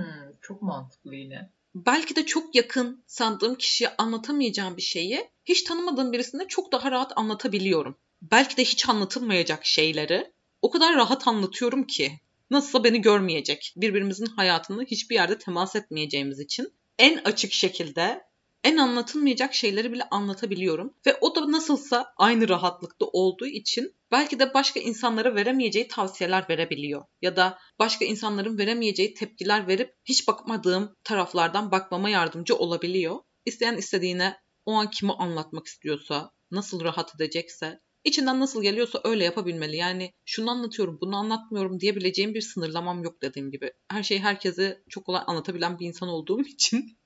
çok 0.41 0.61
mantıklı 0.61 1.15
yine. 1.15 1.53
belki 1.75 2.15
de 2.15 2.25
çok 2.25 2.55
yakın 2.55 3.03
sandığım 3.07 3.55
kişiye 3.55 3.89
anlatamayacağım 3.97 4.77
bir 4.77 4.81
şeyi 4.81 5.29
hiç 5.45 5.63
tanımadığım 5.63 6.11
birisine 6.11 6.47
çok 6.47 6.71
daha 6.71 6.91
rahat 6.91 7.11
anlatabiliyorum. 7.15 7.97
Belki 8.21 8.57
de 8.57 8.63
hiç 8.63 8.89
anlatılmayacak 8.89 9.65
şeyleri 9.65 10.33
o 10.61 10.69
kadar 10.69 10.95
rahat 10.95 11.27
anlatıyorum 11.27 11.87
ki 11.87 12.11
nasılsa 12.49 12.83
beni 12.83 13.01
görmeyecek. 13.01 13.73
Birbirimizin 13.77 14.25
hayatını 14.25 14.85
hiçbir 14.85 15.15
yerde 15.15 15.37
temas 15.37 15.75
etmeyeceğimiz 15.75 16.39
için 16.39 16.73
en 16.97 17.17
açık 17.17 17.53
şekilde 17.53 18.21
en 18.63 18.77
anlatılmayacak 18.77 19.53
şeyleri 19.53 19.91
bile 19.91 20.03
anlatabiliyorum. 20.11 20.93
Ve 21.05 21.17
o 21.21 21.35
da 21.35 21.51
nasılsa 21.51 22.13
aynı 22.17 22.49
rahatlıkta 22.49 23.05
olduğu 23.05 23.47
için 23.47 23.95
belki 24.11 24.39
de 24.39 24.53
başka 24.53 24.79
insanlara 24.79 25.35
veremeyeceği 25.35 25.87
tavsiyeler 25.87 26.45
verebiliyor. 26.49 27.05
Ya 27.21 27.35
da 27.35 27.57
başka 27.79 28.05
insanların 28.05 28.57
veremeyeceği 28.57 29.13
tepkiler 29.13 29.67
verip 29.67 29.93
hiç 30.05 30.27
bakmadığım 30.27 30.95
taraflardan 31.03 31.71
bakmama 31.71 32.09
yardımcı 32.09 32.55
olabiliyor. 32.55 33.19
İsteyen 33.45 33.77
istediğine 33.77 34.35
o 34.65 34.73
an 34.73 34.89
kimi 34.89 35.13
anlatmak 35.13 35.67
istiyorsa, 35.67 36.31
nasıl 36.51 36.83
rahat 36.83 37.15
edecekse, 37.15 37.79
içinden 38.03 38.39
nasıl 38.39 38.61
geliyorsa 38.61 39.01
öyle 39.03 39.23
yapabilmeli. 39.23 39.75
Yani 39.75 40.13
şunu 40.25 40.51
anlatıyorum, 40.51 40.97
bunu 41.01 41.15
anlatmıyorum 41.15 41.79
diyebileceğim 41.79 42.33
bir 42.33 42.41
sınırlamam 42.41 43.03
yok 43.03 43.21
dediğim 43.21 43.51
gibi. 43.51 43.71
Her 43.91 44.03
şeyi 44.03 44.19
herkese 44.19 44.83
çok 44.89 45.05
kolay 45.05 45.21
anlatabilen 45.27 45.79
bir 45.79 45.85
insan 45.85 46.09
olduğum 46.09 46.41
için 46.47 46.97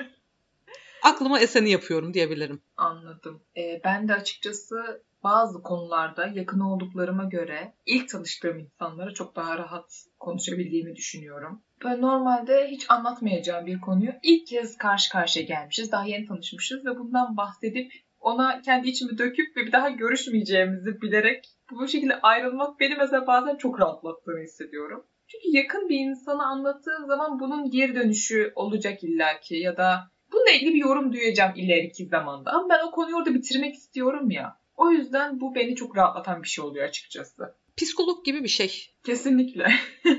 aklıma 1.03 1.39
eseni 1.39 1.71
yapıyorum 1.71 2.13
diyebilirim. 2.13 2.61
Anladım. 2.77 3.43
Ee, 3.57 3.81
ben 3.83 4.07
de 4.07 4.13
açıkçası 4.13 5.03
bazı 5.23 5.61
konularda 5.61 6.27
yakın 6.27 6.59
olduklarıma 6.59 7.23
göre 7.23 7.73
ilk 7.85 8.09
tanıştığım 8.09 8.59
insanlara 8.59 9.13
çok 9.13 9.35
daha 9.35 9.57
rahat 9.57 10.05
konuşabildiğimi 10.19 10.95
düşünüyorum. 10.95 11.63
Ben 11.85 12.01
normalde 12.01 12.67
hiç 12.67 12.85
anlatmayacağım 12.89 13.65
bir 13.65 13.81
konuyu 13.81 14.11
ilk 14.23 14.47
kez 14.47 14.77
karşı 14.77 15.11
karşıya 15.11 15.45
gelmişiz. 15.45 15.91
Daha 15.91 16.05
yeni 16.05 16.25
tanışmışız 16.25 16.85
ve 16.85 16.99
bundan 16.99 17.37
bahsedip 17.37 17.91
ona 18.19 18.61
kendi 18.61 18.89
içimi 18.89 19.17
döküp 19.17 19.57
ve 19.57 19.65
bir 19.65 19.71
daha 19.71 19.89
görüşmeyeceğimizi 19.89 21.01
bilerek 21.01 21.45
bu 21.71 21.87
şekilde 21.87 22.21
ayrılmak 22.21 22.79
beni 22.79 22.95
mesela 22.95 23.27
bazen 23.27 23.55
çok 23.55 23.79
rahatlattığını 23.79 24.43
hissediyorum. 24.43 25.05
Çünkü 25.27 25.57
yakın 25.57 25.89
bir 25.89 25.99
insana 25.99 26.45
anlattığın 26.45 27.05
zaman 27.07 27.39
bunun 27.39 27.71
geri 27.71 27.95
dönüşü 27.95 28.51
olacak 28.55 29.03
illaki 29.03 29.55
ya 29.55 29.77
da 29.77 30.12
bununla 30.33 30.51
ilgili 30.51 30.73
bir 30.73 30.79
yorum 30.79 31.13
duyacağım 31.13 31.53
ileriki 31.55 32.05
zamanda. 32.05 32.51
Ama 32.51 32.69
ben 32.69 32.87
o 32.87 32.91
konuyu 32.91 33.15
orada 33.15 33.33
bitirmek 33.33 33.75
istiyorum 33.75 34.31
ya. 34.31 34.57
O 34.75 34.91
yüzden 34.91 35.39
bu 35.39 35.55
beni 35.55 35.75
çok 35.75 35.97
rahatlatan 35.97 36.43
bir 36.43 36.47
şey 36.47 36.65
oluyor 36.65 36.87
açıkçası. 36.87 37.55
Psikolog 37.77 38.25
gibi 38.25 38.43
bir 38.43 38.47
şey. 38.47 38.93
Kesinlikle. 39.05 39.71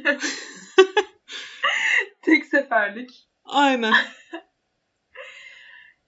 Tek 2.23 2.47
seferlik. 2.47 3.29
Aynen. 3.45 3.95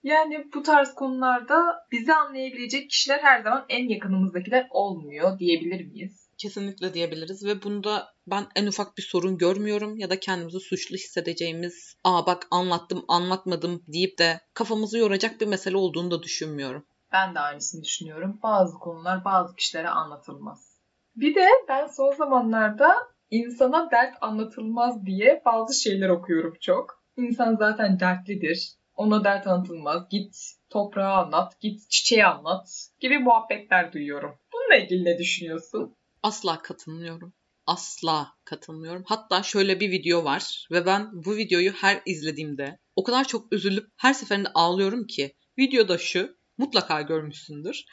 Yani 0.03 0.45
bu 0.53 0.63
tarz 0.63 0.93
konularda 0.93 1.85
bizi 1.91 2.13
anlayabilecek 2.13 2.89
kişiler 2.89 3.19
her 3.19 3.41
zaman 3.41 3.65
en 3.69 3.89
yakınımızdakiler 3.89 4.67
olmuyor 4.69 5.39
diyebilir 5.39 5.85
miyiz? 5.85 6.26
Kesinlikle 6.37 6.93
diyebiliriz 6.93 7.45
ve 7.45 7.63
bunda 7.63 8.13
ben 8.27 8.45
en 8.55 8.67
ufak 8.67 8.97
bir 8.97 9.03
sorun 9.03 9.37
görmüyorum 9.37 9.97
ya 9.97 10.09
da 10.09 10.19
kendimizi 10.19 10.59
suçlu 10.59 10.95
hissedeceğimiz 10.95 11.95
aa 12.03 12.25
bak 12.25 12.47
anlattım 12.51 13.05
anlatmadım 13.07 13.83
deyip 13.87 14.19
de 14.19 14.41
kafamızı 14.53 14.97
yoracak 14.97 15.41
bir 15.41 15.47
mesele 15.47 15.77
olduğunu 15.77 16.11
da 16.11 16.23
düşünmüyorum. 16.23 16.85
Ben 17.11 17.35
de 17.35 17.39
aynısını 17.39 17.83
düşünüyorum. 17.83 18.39
Bazı 18.43 18.73
konular 18.73 19.25
bazı 19.25 19.55
kişilere 19.55 19.89
anlatılmaz. 19.89 20.77
Bir 21.15 21.35
de 21.35 21.45
ben 21.67 21.87
son 21.87 22.11
zamanlarda 22.11 22.95
insana 23.29 23.91
dert 23.91 24.15
anlatılmaz 24.21 25.05
diye 25.05 25.41
bazı 25.45 25.81
şeyler 25.81 26.09
okuyorum 26.09 26.53
çok. 26.61 27.03
İnsan 27.17 27.55
zaten 27.55 27.99
dertlidir. 27.99 28.73
Ona 28.95 29.23
dert 29.23 29.47
anlatılmaz. 29.47 30.09
Git 30.09 30.35
toprağa 30.69 31.13
anlat, 31.13 31.59
git 31.61 31.89
çiçeğe 31.89 32.25
anlat 32.25 32.67
gibi 32.99 33.19
muhabbetler 33.19 33.93
duyuyorum. 33.93 34.35
Bununla 34.53 34.83
ilgili 34.83 35.05
ne 35.05 35.17
düşünüyorsun? 35.17 35.95
Asla 36.27 36.61
katılmıyorum. 36.61 37.33
Asla 37.65 38.33
katılmıyorum. 38.43 39.03
Hatta 39.05 39.43
şöyle 39.43 39.79
bir 39.79 39.91
video 39.91 40.23
var 40.23 40.67
ve 40.71 40.85
ben 40.85 41.23
bu 41.25 41.35
videoyu 41.35 41.71
her 41.71 42.01
izlediğimde 42.05 42.79
o 42.95 43.03
kadar 43.03 43.27
çok 43.27 43.53
üzülüp 43.53 43.87
her 43.97 44.13
seferinde 44.13 44.49
ağlıyorum 44.53 45.07
ki 45.07 45.35
videoda 45.57 45.97
şu 45.97 46.37
mutlaka 46.57 47.01
görmüşsündür. 47.01 47.83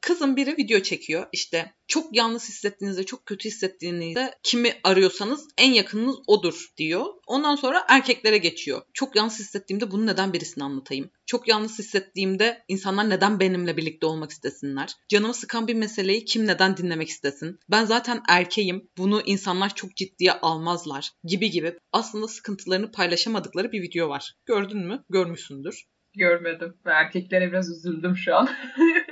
Kızın 0.00 0.36
biri 0.36 0.56
video 0.56 0.80
çekiyor. 0.80 1.26
İşte 1.32 1.74
çok 1.86 2.16
yalnız 2.16 2.48
hissettiğinizde, 2.48 3.04
çok 3.04 3.26
kötü 3.26 3.48
hissettiğinizde 3.48 4.34
kimi 4.42 4.72
arıyorsanız 4.84 5.48
en 5.58 5.72
yakınınız 5.72 6.16
odur 6.26 6.66
diyor. 6.76 7.06
Ondan 7.26 7.56
sonra 7.56 7.84
erkeklere 7.88 8.38
geçiyor. 8.38 8.82
Çok 8.94 9.16
yalnız 9.16 9.38
hissettiğimde 9.38 9.90
bunu 9.90 10.06
neden 10.06 10.32
birisine 10.32 10.64
anlatayım? 10.64 11.10
Çok 11.26 11.48
yalnız 11.48 11.78
hissettiğimde 11.78 12.64
insanlar 12.68 13.10
neden 13.10 13.40
benimle 13.40 13.76
birlikte 13.76 14.06
olmak 14.06 14.30
istesinler? 14.30 14.92
Canımı 15.08 15.34
sıkan 15.34 15.68
bir 15.68 15.74
meseleyi 15.74 16.24
kim 16.24 16.46
neden 16.46 16.76
dinlemek 16.76 17.08
istesin? 17.08 17.58
Ben 17.70 17.84
zaten 17.84 18.22
erkeğim. 18.28 18.88
Bunu 18.98 19.22
insanlar 19.26 19.74
çok 19.74 19.96
ciddiye 19.96 20.32
almazlar 20.32 21.10
gibi 21.24 21.50
gibi. 21.50 21.78
Aslında 21.92 22.28
sıkıntılarını 22.28 22.92
paylaşamadıkları 22.92 23.72
bir 23.72 23.82
video 23.82 24.08
var. 24.08 24.34
Gördün 24.46 24.78
mü? 24.78 25.04
Görmüşsündür. 25.10 25.84
Görmedim 26.16 26.74
erkeklere 26.84 27.48
biraz 27.48 27.70
üzüldüm 27.70 28.16
şu 28.16 28.36
an. 28.36 28.48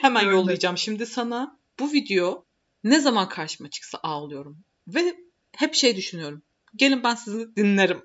Hemen 0.00 0.22
Görmedim. 0.22 0.40
yollayacağım 0.40 0.78
şimdi 0.78 1.06
sana. 1.06 1.60
Bu 1.78 1.92
video 1.92 2.46
ne 2.84 3.00
zaman 3.00 3.28
karşıma 3.28 3.70
çıksa 3.70 3.98
ağlıyorum. 4.02 4.64
Ve 4.86 5.14
hep 5.56 5.74
şey 5.74 5.96
düşünüyorum. 5.96 6.42
Gelin 6.76 7.02
ben 7.02 7.14
sizi 7.14 7.56
dinlerim. 7.56 8.02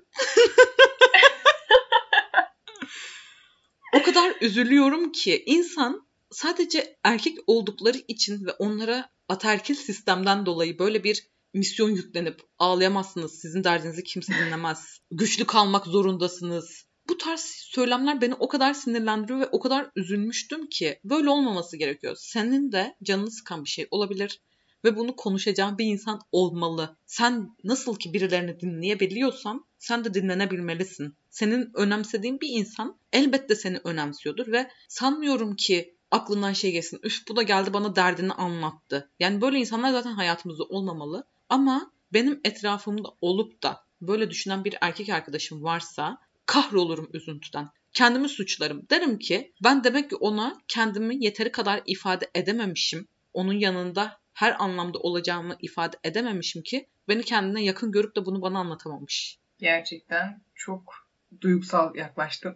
o 3.94 4.02
kadar 4.02 4.34
üzülüyorum 4.40 5.12
ki 5.12 5.42
insan 5.46 6.08
sadece 6.30 6.98
erkek 7.04 7.38
oldukları 7.46 7.98
için 8.08 8.46
ve 8.46 8.52
onlara 8.52 9.10
ataerkil 9.28 9.74
sistemden 9.74 10.46
dolayı 10.46 10.78
böyle 10.78 11.04
bir 11.04 11.30
misyon 11.54 11.90
yüklenip 11.90 12.40
ağlayamazsınız. 12.58 13.40
Sizin 13.40 13.64
derdinizi 13.64 14.04
kimse 14.04 14.32
dinlemez. 14.32 14.98
Güçlü 15.10 15.46
kalmak 15.46 15.86
zorundasınız. 15.86 16.89
Bu 17.10 17.18
tarz 17.18 17.40
söylemler 17.40 18.20
beni 18.20 18.34
o 18.34 18.48
kadar 18.48 18.74
sinirlendiriyor 18.74 19.40
ve 19.40 19.46
o 19.46 19.60
kadar 19.60 19.90
üzülmüştüm 19.96 20.66
ki 20.66 21.00
böyle 21.04 21.30
olmaması 21.30 21.76
gerekiyor. 21.76 22.16
Senin 22.18 22.72
de 22.72 22.96
canını 23.02 23.30
sıkan 23.30 23.64
bir 23.64 23.68
şey 23.68 23.88
olabilir. 23.90 24.40
ve 24.84 24.96
bunu 24.96 25.16
konuşacağın 25.16 25.78
bir 25.78 25.84
insan 25.84 26.20
olmalı. 26.32 26.96
Sen 27.06 27.56
nasıl 27.64 27.96
ki 27.96 28.12
birilerini 28.12 28.60
dinleyebiliyorsan 28.60 29.64
sen 29.78 30.04
de 30.04 30.14
dinlenebilmelisin. 30.14 31.14
Senin 31.30 31.70
önemsediğin 31.74 32.40
bir 32.40 32.48
insan 32.50 32.98
elbette 33.12 33.54
seni 33.54 33.80
önemsiyordur 33.84 34.52
ve 34.52 34.70
sanmıyorum 34.88 35.56
ki 35.56 35.94
aklından 36.10 36.52
şey 36.52 36.72
geçsin. 36.72 37.00
Üf 37.02 37.28
bu 37.28 37.36
da 37.36 37.42
geldi 37.42 37.72
bana 37.72 37.96
derdini 37.96 38.32
anlattı. 38.32 39.10
Yani 39.20 39.40
böyle 39.40 39.58
insanlar 39.58 39.92
zaten 39.92 40.12
hayatımızda 40.12 40.64
olmamalı. 40.64 41.24
Ama 41.48 41.92
benim 42.12 42.40
etrafımda 42.44 43.08
olup 43.20 43.62
da 43.62 43.84
böyle 44.00 44.30
düşünen 44.30 44.64
bir 44.64 44.76
erkek 44.80 45.08
arkadaşım 45.08 45.62
varsa 45.62 46.18
kahrolurum 46.50 47.10
üzüntüden. 47.12 47.68
Kendimi 47.92 48.28
suçlarım. 48.28 48.82
Derim 48.90 49.18
ki 49.18 49.52
ben 49.64 49.84
demek 49.84 50.10
ki 50.10 50.16
ona 50.16 50.56
kendimi 50.68 51.24
yeteri 51.24 51.52
kadar 51.52 51.82
ifade 51.86 52.30
edememişim. 52.34 53.08
Onun 53.32 53.52
yanında 53.52 54.20
her 54.32 54.56
anlamda 54.62 54.98
olacağımı 54.98 55.56
ifade 55.62 55.96
edememişim 56.04 56.62
ki 56.62 56.86
beni 57.08 57.22
kendine 57.22 57.64
yakın 57.64 57.92
görüp 57.92 58.16
de 58.16 58.26
bunu 58.26 58.42
bana 58.42 58.58
anlatamamış. 58.58 59.38
Gerçekten 59.58 60.42
çok 60.54 60.94
duygusal 61.40 61.94
yaklaştın. 61.94 62.54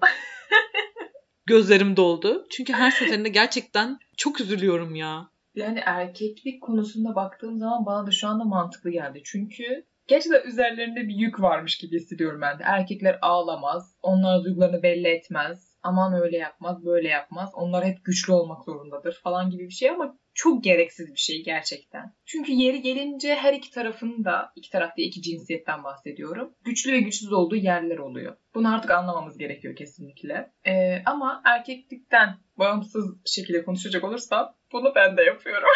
Gözlerim 1.47 1.97
doldu. 1.97 2.47
Çünkü 2.51 2.73
her 2.73 2.91
seferinde 2.91 3.29
gerçekten 3.29 3.99
çok 4.17 4.41
üzülüyorum 4.41 4.95
ya. 4.95 5.29
Yani 5.55 5.83
erkeklik 5.87 6.63
konusunda 6.63 7.15
baktığım 7.15 7.59
zaman 7.59 7.87
bana 7.87 8.07
da 8.07 8.11
şu 8.11 8.29
anda 8.29 8.45
mantıklı 8.45 8.91
geldi. 8.91 9.21
Çünkü 9.25 9.85
gerçekten 10.07 10.49
üzerlerinde 10.49 11.09
bir 11.09 11.15
yük 11.15 11.41
varmış 11.41 11.79
gibi 11.79 11.97
hissediyorum 11.97 12.41
ben 12.41 12.59
de. 12.59 12.63
Erkekler 12.67 13.19
ağlamaz, 13.23 13.97
onlar 14.03 14.45
duygularını 14.45 14.83
belli 14.83 15.09
etmez. 15.09 15.75
Aman 15.83 16.23
öyle 16.23 16.37
yapmaz, 16.37 16.85
böyle 16.85 17.09
yapmaz. 17.09 17.51
Onlar 17.55 17.85
hep 17.85 18.05
güçlü 18.05 18.33
olmak 18.33 18.65
zorundadır 18.65 19.21
falan 19.23 19.51
gibi 19.51 19.65
bir 19.65 19.75
şey 19.75 19.91
ama 19.91 20.19
çok 20.35 20.65
gereksiz 20.65 21.13
bir 21.13 21.21
şey 21.21 21.45
gerçekten. 21.45 22.15
Çünkü 22.27 22.53
yeri 22.53 22.83
gelince 22.83 23.35
her 23.35 23.53
iki 23.53 23.71
tarafın 23.71 24.25
da, 24.25 24.53
iki 24.57 24.71
tarafta 24.71 25.03
iki 25.03 25.23
cinsiyetten 25.23 25.85
bahsediyorum. 25.85 26.55
Güçlü 26.65 26.93
ve 26.93 27.01
güçsüz 27.01 27.33
olduğu 27.33 27.57
yerler 27.57 27.99
oluyor. 27.99 28.37
Bunu 28.55 28.75
artık 28.75 28.91
anlamamız 28.91 29.39
gerekiyor 29.39 29.77
kesinlikle. 29.77 30.53
Ee, 30.67 31.03
ama 31.07 31.43
erkeklikten 31.45 32.39
bağımsız 32.59 33.17
şekilde 33.27 33.65
konuşacak 33.65 34.05
olursam 34.05 34.57
bunu 34.73 34.93
ben 34.95 35.17
de 35.17 35.23
yapıyorum. 35.23 35.69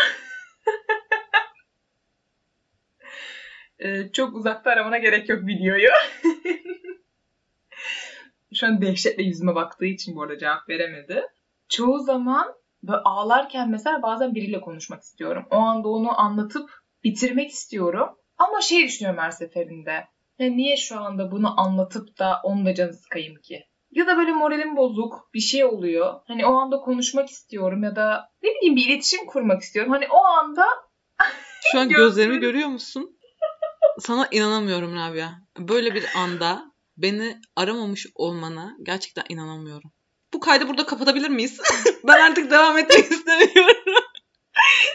ee, 3.79 4.13
çok 4.13 4.35
uzakta 4.35 4.71
aramana 4.71 4.99
gerek 4.99 5.29
yok 5.29 5.47
videoyu. 5.47 5.89
Şu 8.55 8.67
an 8.67 8.83
dehşetle 8.83 9.23
yüzüme 9.23 9.55
baktığı 9.55 9.87
için 9.87 10.17
bu 10.17 10.23
arada 10.23 10.39
cevap 10.39 10.69
veremedi. 10.69 11.23
Çoğu 11.69 11.99
zaman 11.99 12.55
böyle 12.83 12.99
ağlarken 12.99 13.71
mesela 13.71 14.03
bazen 14.03 14.35
biriyle 14.35 14.61
konuşmak 14.61 15.03
istiyorum. 15.03 15.47
O 15.51 15.57
anda 15.57 15.89
onu 15.89 16.21
anlatıp 16.21 16.71
bitirmek 17.05 17.51
istiyorum. 17.51 18.09
Ama 18.39 18.61
şey 18.61 18.85
düşünüyorum 18.85 19.21
her 19.21 19.31
seferinde. 19.31 20.05
Ya 20.39 20.51
niye 20.51 20.77
şu 20.77 21.01
anda 21.01 21.31
bunu 21.31 21.61
anlatıp 21.61 22.19
da 22.19 22.41
onun 22.43 22.67
da 22.67 22.75
canı 22.75 22.93
sıkayım 22.93 23.35
ki? 23.35 23.65
Ya 23.91 24.07
da 24.07 24.17
böyle 24.17 24.33
moralim 24.33 24.77
bozuk, 24.77 25.31
bir 25.35 25.41
şey 25.41 25.65
oluyor. 25.65 26.21
Hani 26.27 26.47
o 26.47 26.55
anda 26.55 26.77
konuşmak 26.77 27.29
istiyorum 27.29 27.83
ya 27.83 27.97
da 27.97 28.31
ne 28.43 28.51
bileyim 28.51 28.77
bir 28.77 28.87
iletişim 28.87 29.27
kurmak 29.27 29.63
istiyorum. 29.63 29.93
Hani 29.93 30.09
o 30.11 30.25
anda 30.25 30.67
Şu 31.73 31.79
an 31.79 31.89
gözlerimi 31.89 32.39
görüyor 32.39 32.69
musun? 32.69 33.18
Sana 33.99 34.29
inanamıyorum 34.31 34.95
Rabia. 34.95 35.29
Böyle 35.59 35.95
bir 35.95 36.05
anda 36.17 36.73
beni 36.97 37.41
aramamış 37.57 38.07
olmana 38.15 38.77
gerçekten 38.83 39.25
inanamıyorum. 39.29 39.93
Bu 40.35 40.41
kaydı 40.41 40.69
burada 40.69 40.87
kapatabilir 40.87 41.29
miyiz? 41.29 41.61
ben 42.07 42.31
artık 42.31 42.51
devam 42.51 42.79
etmek 42.79 42.99
istemiyorum. 43.11 44.05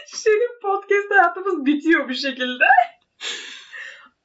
Senin 0.06 0.60
podcast 0.62 1.10
hayatımız 1.10 1.66
bitiyor 1.66 2.08
bir 2.08 2.14
şekilde. 2.14 2.64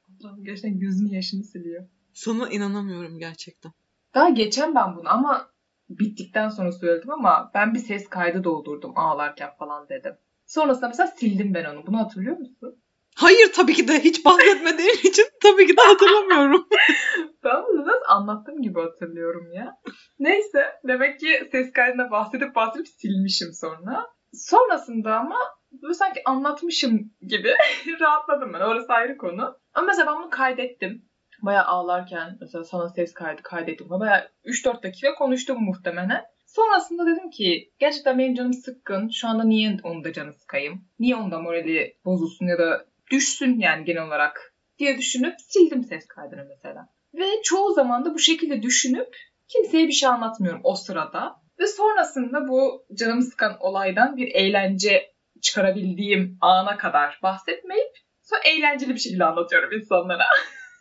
Allah'ım 0.08 0.44
gerçekten 0.44 0.78
gözünün 0.78 1.10
yaşını 1.10 1.44
siliyor. 1.44 1.88
Sana 2.12 2.48
inanamıyorum 2.48 3.18
gerçekten. 3.18 3.72
Daha 4.14 4.28
geçen 4.28 4.74
ben 4.74 4.96
bunu 4.96 5.08
ama 5.08 5.50
bittikten 5.90 6.48
sonra 6.48 6.72
söyledim 6.72 7.10
ama 7.10 7.50
ben 7.54 7.74
bir 7.74 7.78
ses 7.78 8.08
kaydı 8.08 8.44
doldurdum 8.44 8.92
ağlarken 8.96 9.50
falan 9.58 9.88
dedim. 9.88 10.12
Sonrasında 10.46 10.88
mesela 10.88 11.06
sildim 11.06 11.54
ben 11.54 11.64
onu. 11.64 11.86
Bunu 11.86 11.98
hatırlıyor 11.98 12.36
musun? 12.36 12.79
Hayır 13.16 13.52
tabii 13.52 13.74
ki 13.74 13.88
de 13.88 14.00
hiç 14.00 14.24
bahsetmediğim 14.24 14.94
için 15.04 15.24
tabii 15.42 15.66
ki 15.66 15.76
de 15.76 15.80
hatırlamıyorum. 15.82 16.68
ben 17.44 17.62
bunu 17.68 17.86
nasıl 17.86 18.04
anlattığım 18.08 18.62
gibi 18.62 18.80
hatırlıyorum 18.80 19.52
ya. 19.52 19.76
Neyse 20.18 20.64
demek 20.88 21.20
ki 21.20 21.48
ses 21.52 21.72
kaydına 21.72 22.10
bahsedip 22.10 22.54
bahsedip 22.54 22.88
silmişim 22.88 23.52
sonra. 23.52 24.06
Sonrasında 24.32 25.16
ama 25.16 25.36
böyle 25.82 25.94
sanki 25.94 26.20
anlatmışım 26.24 27.00
gibi 27.20 27.54
rahatladım 28.00 28.52
ben. 28.52 28.60
Orası 28.60 28.92
ayrı 28.92 29.16
konu. 29.16 29.56
Ama 29.74 29.86
mesela 29.86 30.06
ben 30.12 30.22
bunu 30.22 30.30
kaydettim. 30.30 31.02
Bayağı 31.42 31.64
ağlarken 31.64 32.36
mesela 32.40 32.64
sana 32.64 32.88
ses 32.88 33.14
kaydı 33.14 33.42
kaydettim. 33.42 33.90
Bayağı 33.90 34.28
3-4 34.44 34.82
dakika 34.82 35.14
konuştum 35.14 35.64
muhtemelen. 35.64 36.24
Sonrasında 36.46 37.06
dedim 37.06 37.30
ki 37.30 37.72
gerçekten 37.78 38.18
benim 38.18 38.34
canım 38.34 38.52
sıkkın. 38.52 39.08
Şu 39.08 39.28
anda 39.28 39.44
niye 39.44 39.76
onun 39.82 40.04
da 40.04 40.12
canı 40.12 40.32
sıkayım? 40.32 40.84
Niye 40.98 41.16
onda 41.16 41.38
morali 41.38 41.96
bozulsun 42.04 42.46
ya 42.46 42.58
da 42.58 42.84
düşsün 43.10 43.58
yani 43.58 43.84
genel 43.84 44.06
olarak 44.06 44.54
diye 44.78 44.98
düşünüp 44.98 45.34
sildim 45.48 45.84
ses 45.84 46.06
kaydını 46.06 46.44
mesela. 46.48 46.88
Ve 47.14 47.42
çoğu 47.44 47.74
zaman 47.74 48.04
da 48.04 48.14
bu 48.14 48.18
şekilde 48.18 48.62
düşünüp 48.62 49.16
kimseye 49.48 49.88
bir 49.88 49.92
şey 49.92 50.08
anlatmıyorum 50.08 50.60
o 50.64 50.74
sırada. 50.74 51.36
Ve 51.58 51.66
sonrasında 51.66 52.48
bu 52.48 52.86
canımı 52.98 53.22
sıkan 53.22 53.56
olaydan 53.60 54.16
bir 54.16 54.28
eğlence 54.34 55.12
çıkarabildiğim 55.42 56.38
ana 56.40 56.76
kadar 56.76 57.20
bahsetmeyip 57.22 57.92
sonra 58.22 58.40
eğlenceli 58.44 58.94
bir 58.94 59.00
şekilde 59.00 59.24
anlatıyorum 59.24 59.72
insanlara. 59.72 60.24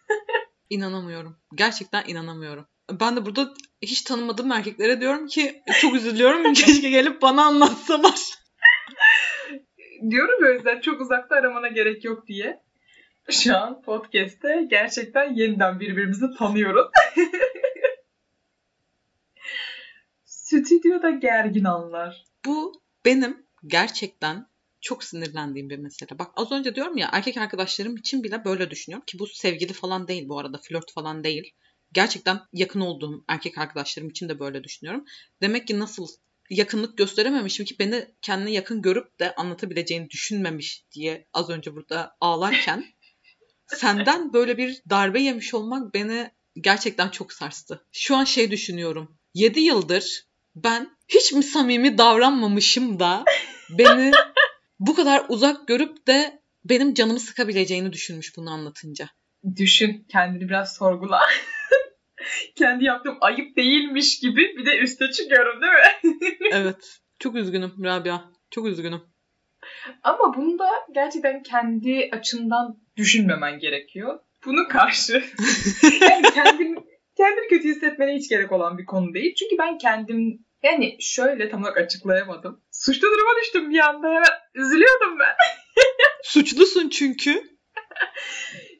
İnanamıyorum. 0.69 1.37
Gerçekten 1.55 2.03
inanamıyorum. 2.07 2.67
Ben 2.91 3.15
de 3.15 3.25
burada 3.25 3.53
hiç 3.81 4.01
tanımadığım 4.01 4.51
erkeklere 4.51 5.01
diyorum 5.01 5.27
ki 5.27 5.63
çok 5.81 5.95
üzülüyorum. 5.95 6.53
Keşke 6.53 6.89
gelip 6.89 7.21
bana 7.21 7.43
anlatsalar. 7.45 8.38
Diyorum 10.09 10.45
ya 10.45 10.51
yüzden 10.51 10.81
çok 10.81 11.01
uzakta 11.01 11.35
aramana 11.35 11.67
gerek 11.67 12.05
yok 12.05 12.27
diye. 12.27 12.61
Şu 13.29 13.57
an 13.57 13.81
podcast'te 13.81 14.67
gerçekten 14.69 15.33
yeniden 15.33 15.79
birbirimizi 15.79 16.25
tanıyoruz. 16.37 16.87
Stüdyoda 20.25 21.09
gergin 21.09 21.63
anlar. 21.63 22.25
Bu 22.45 22.81
benim 23.05 23.45
gerçekten 23.67 24.47
çok 24.81 25.03
sinirlendiğim 25.03 25.69
bir 25.69 25.77
mesele. 25.77 26.19
Bak 26.19 26.31
az 26.35 26.51
önce 26.51 26.75
diyorum 26.75 26.97
ya 26.97 27.09
erkek 27.13 27.37
arkadaşlarım 27.37 27.97
için 27.97 28.23
bile 28.23 28.45
böyle 28.45 28.71
düşünüyorum 28.71 29.05
ki 29.05 29.19
bu 29.19 29.27
sevgili 29.27 29.73
falan 29.73 30.07
değil 30.07 30.29
bu 30.29 30.39
arada 30.39 30.57
flört 30.57 30.93
falan 30.93 31.23
değil. 31.23 31.53
Gerçekten 31.93 32.39
yakın 32.53 32.81
olduğum 32.81 33.23
erkek 33.27 33.57
arkadaşlarım 33.57 34.09
için 34.09 34.29
de 34.29 34.39
böyle 34.39 34.63
düşünüyorum. 34.63 35.05
Demek 35.41 35.67
ki 35.67 35.79
nasıl 35.79 36.07
yakınlık 36.49 36.97
gösterememişim 36.97 37.65
ki 37.65 37.75
beni 37.79 38.05
kendine 38.21 38.51
yakın 38.51 38.81
görüp 38.81 39.19
de 39.19 39.35
anlatabileceğini 39.35 40.09
düşünmemiş 40.09 40.85
diye 40.91 41.27
az 41.33 41.49
önce 41.49 41.75
burada 41.75 42.17
ağlarken 42.21 42.85
senden 43.67 44.33
böyle 44.33 44.57
bir 44.57 44.81
darbe 44.89 45.21
yemiş 45.21 45.53
olmak 45.53 45.93
beni 45.93 46.31
gerçekten 46.55 47.09
çok 47.09 47.33
sarstı. 47.33 47.85
Şu 47.91 48.15
an 48.15 48.23
şey 48.23 48.51
düşünüyorum. 48.51 49.17
7 49.33 49.59
yıldır 49.59 50.23
ben 50.55 50.97
hiç 51.07 51.33
mi 51.33 51.43
samimi 51.43 51.97
davranmamışım 51.97 52.99
da 52.99 53.23
beni 53.69 54.11
bu 54.79 54.95
kadar 54.95 55.25
uzak 55.29 55.67
görüp 55.67 56.07
de 56.07 56.41
benim 56.65 56.93
canımı 56.93 57.19
sıkabileceğini 57.19 57.93
düşünmüş 57.93 58.37
bunu 58.37 58.51
anlatınca. 58.51 59.09
Düşün, 59.55 60.05
kendini 60.11 60.49
biraz 60.49 60.75
sorgula. 60.75 61.21
Kendi 62.55 62.83
yaptığım 62.83 63.17
ayıp 63.21 63.57
değilmiş 63.57 64.19
gibi 64.19 64.55
bir 64.57 64.65
de 64.65 64.77
üste 64.77 65.11
çıkıyorum 65.11 65.61
değil 65.61 65.73
mi? 65.73 66.37
evet. 66.51 66.99
Çok 67.19 67.35
üzgünüm 67.35 67.73
Rabia. 67.83 68.21
Çok 68.51 68.67
üzgünüm. 68.67 69.01
Ama 70.03 70.37
bunu 70.37 70.59
da 70.59 70.69
gerçekten 70.91 71.43
kendi 71.43 72.09
açından 72.11 72.79
düşünmemen 72.97 73.59
gerekiyor. 73.59 74.19
Bunu 74.45 74.67
karşı 74.67 75.13
yani 76.01 76.21
kendini, 76.33 76.75
kendini 77.17 77.47
kötü 77.49 77.69
hissetmene 77.69 78.15
hiç 78.15 78.29
gerek 78.29 78.51
olan 78.51 78.77
bir 78.77 78.85
konu 78.85 79.13
değil. 79.13 79.35
Çünkü 79.35 79.57
ben 79.57 79.77
kendim 79.77 80.45
yani 80.63 80.97
şöyle 80.99 81.49
tam 81.49 81.61
olarak 81.61 81.77
açıklayamadım. 81.77 82.61
Suçlu 82.71 83.07
duruma 83.07 83.41
düştüm 83.41 83.69
bir 83.69 83.79
anda. 83.79 84.23
Üzülüyordum 84.53 85.19
ben. 85.19 85.35
Suçlusun 86.23 86.89
çünkü. 86.89 87.43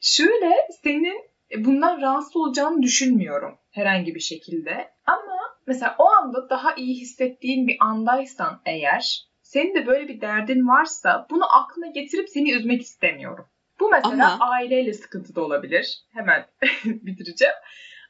şöyle 0.02 0.56
senin 0.84 1.30
bundan 1.58 2.02
rahatsız 2.02 2.36
olacağını 2.36 2.82
düşünmüyorum 2.82 3.58
herhangi 3.72 4.16
bir 4.16 4.20
şekilde. 4.20 4.92
Ama 5.06 5.40
mesela 5.68 5.96
o 6.00 6.06
anda 6.08 6.50
daha 6.50 6.76
iyi 6.76 7.02
hissettiğin 7.02 7.68
bir 7.68 7.78
andaysan 7.80 8.62
eğer 8.66 9.30
senin 9.42 9.76
de 9.76 9.88
böyle 9.88 10.08
bir 10.08 10.22
derdin 10.22 10.68
varsa 10.68 11.28
bunu 11.30 11.56
aklına 11.56 11.88
getirip 11.88 12.30
seni 12.30 12.52
üzmek 12.52 12.82
istemiyorum. 12.82 13.46
Bu 13.80 13.90
mesela 13.90 14.34
Ama... 14.34 14.50
aileyle 14.52 14.94
sıkıntı 14.94 15.36
da 15.36 15.42
olabilir. 15.42 16.04
Hemen 16.14 16.46
bitireceğim. 16.86 17.56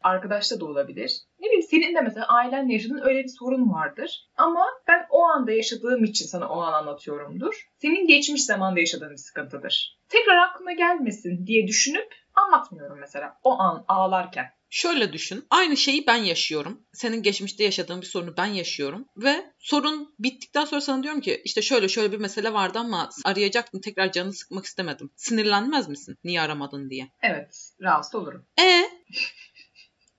Arkadaşta 0.04 0.60
da 0.60 0.65
olabilir. 0.65 1.12
Ne 1.39 1.45
bileyim 1.45 1.67
senin 1.69 1.95
de 1.95 2.02
mesela 2.02 2.28
ailenle 2.28 2.73
yaşadığın 2.73 3.02
öyle 3.04 3.23
bir 3.23 3.34
sorun 3.39 3.73
vardır. 3.73 4.28
Ama 4.38 4.65
ben 4.88 5.06
o 5.10 5.23
anda 5.23 5.52
yaşadığım 5.52 6.04
için 6.04 6.25
sana 6.25 6.49
o 6.49 6.60
an 6.60 6.73
anlatıyorumdur. 6.73 7.69
Senin 7.78 8.08
geçmiş 8.08 8.45
zamanda 8.45 8.80
yaşadığın 8.80 9.12
bir 9.12 9.17
sıkıntıdır. 9.17 9.99
Tekrar 10.10 10.38
aklına 10.38 10.71
gelmesin 10.71 11.47
diye 11.47 11.67
düşünüp 11.67 12.15
anlatmıyorum 12.39 12.99
mesela 12.99 13.39
o 13.43 13.60
an 13.60 13.86
ağlarken. 13.88 14.52
Şöyle 14.71 15.13
düşün. 15.13 15.45
Aynı 15.49 15.78
şeyi 15.78 16.08
ben 16.08 16.15
yaşıyorum. 16.15 16.82
Senin 16.93 17.23
geçmişte 17.23 17.63
yaşadığın 17.63 18.02
bir 18.02 18.06
sorunu 18.06 18.38
ben 18.38 18.45
yaşıyorum. 18.45 19.06
Ve 19.17 19.54
sorun 19.60 20.15
bittikten 20.19 20.65
sonra 20.65 20.82
sana 20.82 21.04
diyorum 21.04 21.21
ki 21.21 21.41
işte 21.45 21.62
şöyle 21.62 21.88
şöyle 21.89 22.12
bir 22.12 22.17
mesele 22.17 22.54
vardı 22.54 22.80
ama 22.80 23.10
arayacaktın 23.25 23.82
tekrar 23.82 24.12
canını 24.12 24.34
sıkmak 24.34 24.65
istemedim. 24.65 25.12
Sinirlenmez 25.15 25.89
misin? 25.89 26.17
Niye 26.23 26.41
aramadın 26.41 26.89
diye. 26.89 27.12
Evet 27.21 27.73
rahatsız 27.82 28.15
olurum. 28.15 28.45
E 28.62 28.84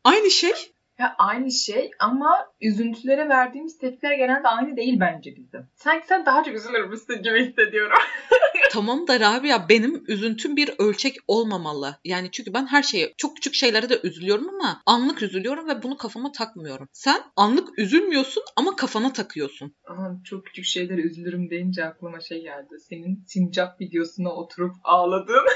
Aynı 0.05 0.31
şey. 0.31 0.53
Ya 0.99 1.15
aynı 1.19 1.53
şey 1.53 1.91
ama 1.99 2.53
üzüntülere 2.61 3.29
verdiğimiz 3.29 3.79
tepkiler 3.79 4.13
genelde 4.13 4.49
aynı 4.49 4.77
değil 4.77 5.01
bence 5.01 5.37
bizim. 5.37 5.69
Sanki 5.75 6.07
sen 6.07 6.27
daha 6.27 6.45
çok 6.45 6.55
üzülürmüşsün 6.55 7.23
gibi 7.23 7.47
hissediyorum. 7.47 7.99
tamam 8.71 9.09
da 9.09 9.21
Rabia 9.21 9.69
benim 9.69 10.05
üzüntüm 10.09 10.57
bir 10.57 10.71
ölçek 10.79 11.17
olmamalı. 11.29 11.97
Yani 12.05 12.31
çünkü 12.33 12.55
ben 12.55 12.67
her 12.67 12.83
şeye 12.83 13.15
çok 13.17 13.35
küçük 13.37 13.55
şeylere 13.55 13.89
de 13.89 14.01
üzülüyorum 14.03 14.49
ama 14.49 14.83
anlık 14.87 15.23
üzülüyorum 15.23 15.69
ve 15.69 15.83
bunu 15.83 15.97
kafama 15.97 16.33
takmıyorum. 16.33 16.89
Sen 16.93 17.23
anlık 17.37 17.79
üzülmüyorsun 17.79 18.43
ama 18.57 18.77
kafana 18.77 19.13
takıyorsun. 19.13 19.75
Ama 19.85 20.21
çok 20.25 20.47
küçük 20.47 20.65
şeylere 20.65 21.01
üzülürüm 21.01 21.51
deyince 21.51 21.85
aklıma 21.85 22.21
şey 22.21 22.43
geldi. 22.43 22.75
Senin 22.89 23.25
sincap 23.27 23.81
videosuna 23.81 24.31
oturup 24.35 24.75
ağladığın. 24.85 25.47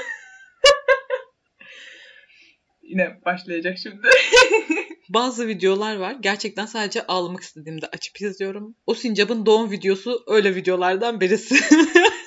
Yine 2.81 3.21
başlayacak 3.25 3.77
şimdi. 3.77 4.07
Bazı 5.09 5.47
videolar 5.47 5.95
var. 5.95 6.15
Gerçekten 6.19 6.65
sadece 6.65 7.07
ağlamak 7.07 7.41
istediğimde 7.41 7.87
açıp 7.87 8.21
izliyorum. 8.21 8.75
O 8.85 8.93
sincapın 8.93 9.45
doğum 9.45 9.71
videosu 9.71 10.23
öyle 10.27 10.55
videolardan 10.55 11.21
birisi. 11.21 11.55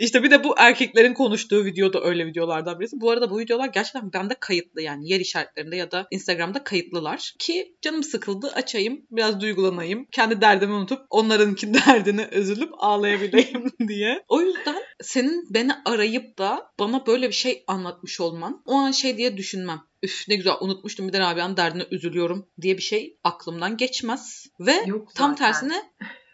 İşte 0.00 0.22
bir 0.22 0.30
de 0.30 0.44
bu 0.44 0.54
erkeklerin 0.58 1.14
konuştuğu 1.14 1.64
video 1.64 1.92
da 1.92 2.00
öyle 2.02 2.26
videolardan 2.26 2.80
birisi. 2.80 3.00
Bu 3.00 3.10
arada 3.10 3.30
bu 3.30 3.38
videolar 3.38 3.68
gerçekten 3.68 4.12
bende 4.12 4.34
kayıtlı 4.40 4.82
yani 4.82 5.08
yer 5.08 5.20
işaretlerinde 5.20 5.76
ya 5.76 5.90
da 5.90 6.06
Instagram'da 6.10 6.64
kayıtlılar. 6.64 7.34
Ki 7.38 7.76
canım 7.82 8.02
sıkıldı 8.02 8.52
açayım 8.54 9.06
biraz 9.10 9.40
duygulanayım. 9.40 10.06
Kendi 10.12 10.40
derdimi 10.40 10.72
unutup 10.72 11.00
onlarınki 11.10 11.74
derdine 11.86 12.28
üzülüp 12.32 12.70
ağlayabileyim 12.78 13.70
diye. 13.88 14.24
O 14.28 14.40
yüzden 14.40 14.82
senin 15.02 15.54
beni 15.54 15.72
arayıp 15.84 16.38
da 16.38 16.72
bana 16.78 17.06
böyle 17.06 17.28
bir 17.28 17.34
şey 17.34 17.64
anlatmış 17.66 18.20
olman 18.20 18.62
o 18.66 18.74
an 18.74 18.90
şey 18.90 19.16
diye 19.16 19.36
düşünmem 19.36 19.82
üf 20.02 20.28
ne 20.28 20.36
güzel 20.36 20.54
unutmuştum 20.60 21.08
bir 21.08 21.12
de 21.12 21.20
Rabia'nın 21.20 21.56
derdine 21.56 21.86
üzülüyorum 21.90 22.46
diye 22.60 22.76
bir 22.76 22.82
şey 22.82 23.18
aklımdan 23.24 23.76
geçmez. 23.76 24.46
Ve 24.60 24.82
Yok 24.86 25.14
tam 25.14 25.34
tersine 25.34 25.82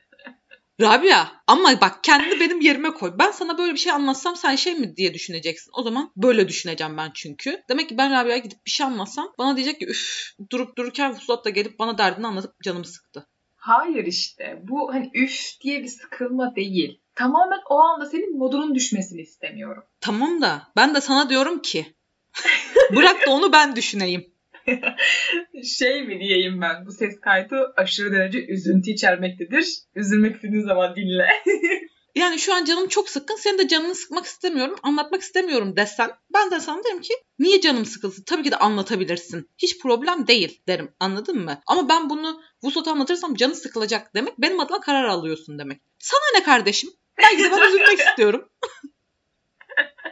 Rabia 0.80 1.26
ama 1.46 1.80
bak 1.80 2.04
kendini 2.04 2.40
benim 2.40 2.60
yerime 2.60 2.90
koy. 2.90 3.12
Ben 3.18 3.30
sana 3.30 3.58
böyle 3.58 3.72
bir 3.72 3.78
şey 3.78 3.92
anlatsam 3.92 4.36
sen 4.36 4.56
şey 4.56 4.74
mi 4.74 4.96
diye 4.96 5.14
düşüneceksin. 5.14 5.70
O 5.74 5.82
zaman 5.82 6.12
böyle 6.16 6.48
düşüneceğim 6.48 6.96
ben 6.96 7.10
çünkü. 7.14 7.62
Demek 7.68 7.88
ki 7.88 7.98
ben 7.98 8.12
Rabia'ya 8.12 8.38
gidip 8.38 8.66
bir 8.66 8.70
şey 8.70 8.86
anlatsam 8.86 9.32
bana 9.38 9.56
diyecek 9.56 9.78
ki 9.78 9.86
üf 9.86 10.32
durup 10.50 10.78
dururken 10.78 11.12
Vuslat 11.12 11.44
da 11.44 11.50
gelip 11.50 11.78
bana 11.78 11.98
derdini 11.98 12.26
anlatıp 12.26 12.54
canımı 12.64 12.84
sıktı. 12.84 13.28
Hayır 13.56 14.06
işte 14.06 14.60
bu 14.62 14.94
hani 14.94 15.10
üf 15.14 15.60
diye 15.60 15.82
bir 15.82 15.88
sıkılma 15.88 16.56
değil. 16.56 17.00
Tamamen 17.14 17.60
o 17.70 17.78
anda 17.78 18.06
senin 18.06 18.38
modunun 18.38 18.74
düşmesini 18.74 19.20
istemiyorum. 19.20 19.84
Tamam 20.00 20.42
da 20.42 20.62
ben 20.76 20.94
de 20.94 21.00
sana 21.00 21.30
diyorum 21.30 21.62
ki 21.62 21.94
bırak 22.96 23.26
da 23.26 23.30
onu 23.30 23.52
ben 23.52 23.76
düşüneyim. 23.76 24.31
şey 25.78 26.02
mi 26.02 26.20
diyeyim 26.20 26.60
ben 26.60 26.86
bu 26.86 26.92
ses 26.92 27.20
kaydı 27.20 27.72
aşırı 27.76 28.12
derece 28.12 28.46
üzüntü 28.46 28.90
içermektedir. 28.90 29.66
Üzülmek 29.94 30.34
istediğin 30.34 30.64
zaman 30.64 30.96
dinle. 30.96 31.26
yani 32.14 32.38
şu 32.38 32.54
an 32.54 32.64
canım 32.64 32.88
çok 32.88 33.08
sıkkın. 33.08 33.36
Senin 33.36 33.58
de 33.58 33.68
canını 33.68 33.94
sıkmak 33.94 34.24
istemiyorum, 34.24 34.76
anlatmak 34.82 35.22
istemiyorum 35.22 35.76
desen. 35.76 36.10
Ben 36.34 36.50
de 36.50 36.60
sana 36.60 36.84
derim 36.84 37.00
ki 37.00 37.14
niye 37.38 37.60
canım 37.60 37.84
sıkılsın? 37.84 38.24
Tabii 38.24 38.42
ki 38.42 38.50
de 38.50 38.56
anlatabilirsin. 38.56 39.50
Hiç 39.58 39.78
problem 39.78 40.26
değil 40.26 40.62
derim. 40.68 40.94
Anladın 41.00 41.38
mı? 41.38 41.60
Ama 41.66 41.88
ben 41.88 42.10
bunu 42.10 42.42
Vuslat'a 42.62 42.90
anlatırsam 42.90 43.34
canı 43.34 43.54
sıkılacak 43.54 44.14
demek. 44.14 44.38
Benim 44.38 44.60
adıma 44.60 44.80
karar 44.80 45.04
alıyorsun 45.04 45.58
demek. 45.58 45.80
Sana 45.98 46.38
ne 46.38 46.42
kardeşim? 46.42 46.90
Belki 47.18 47.44
de 47.44 47.50
ben 47.50 47.68
üzülmek 47.68 47.98
istiyorum. 48.08 48.48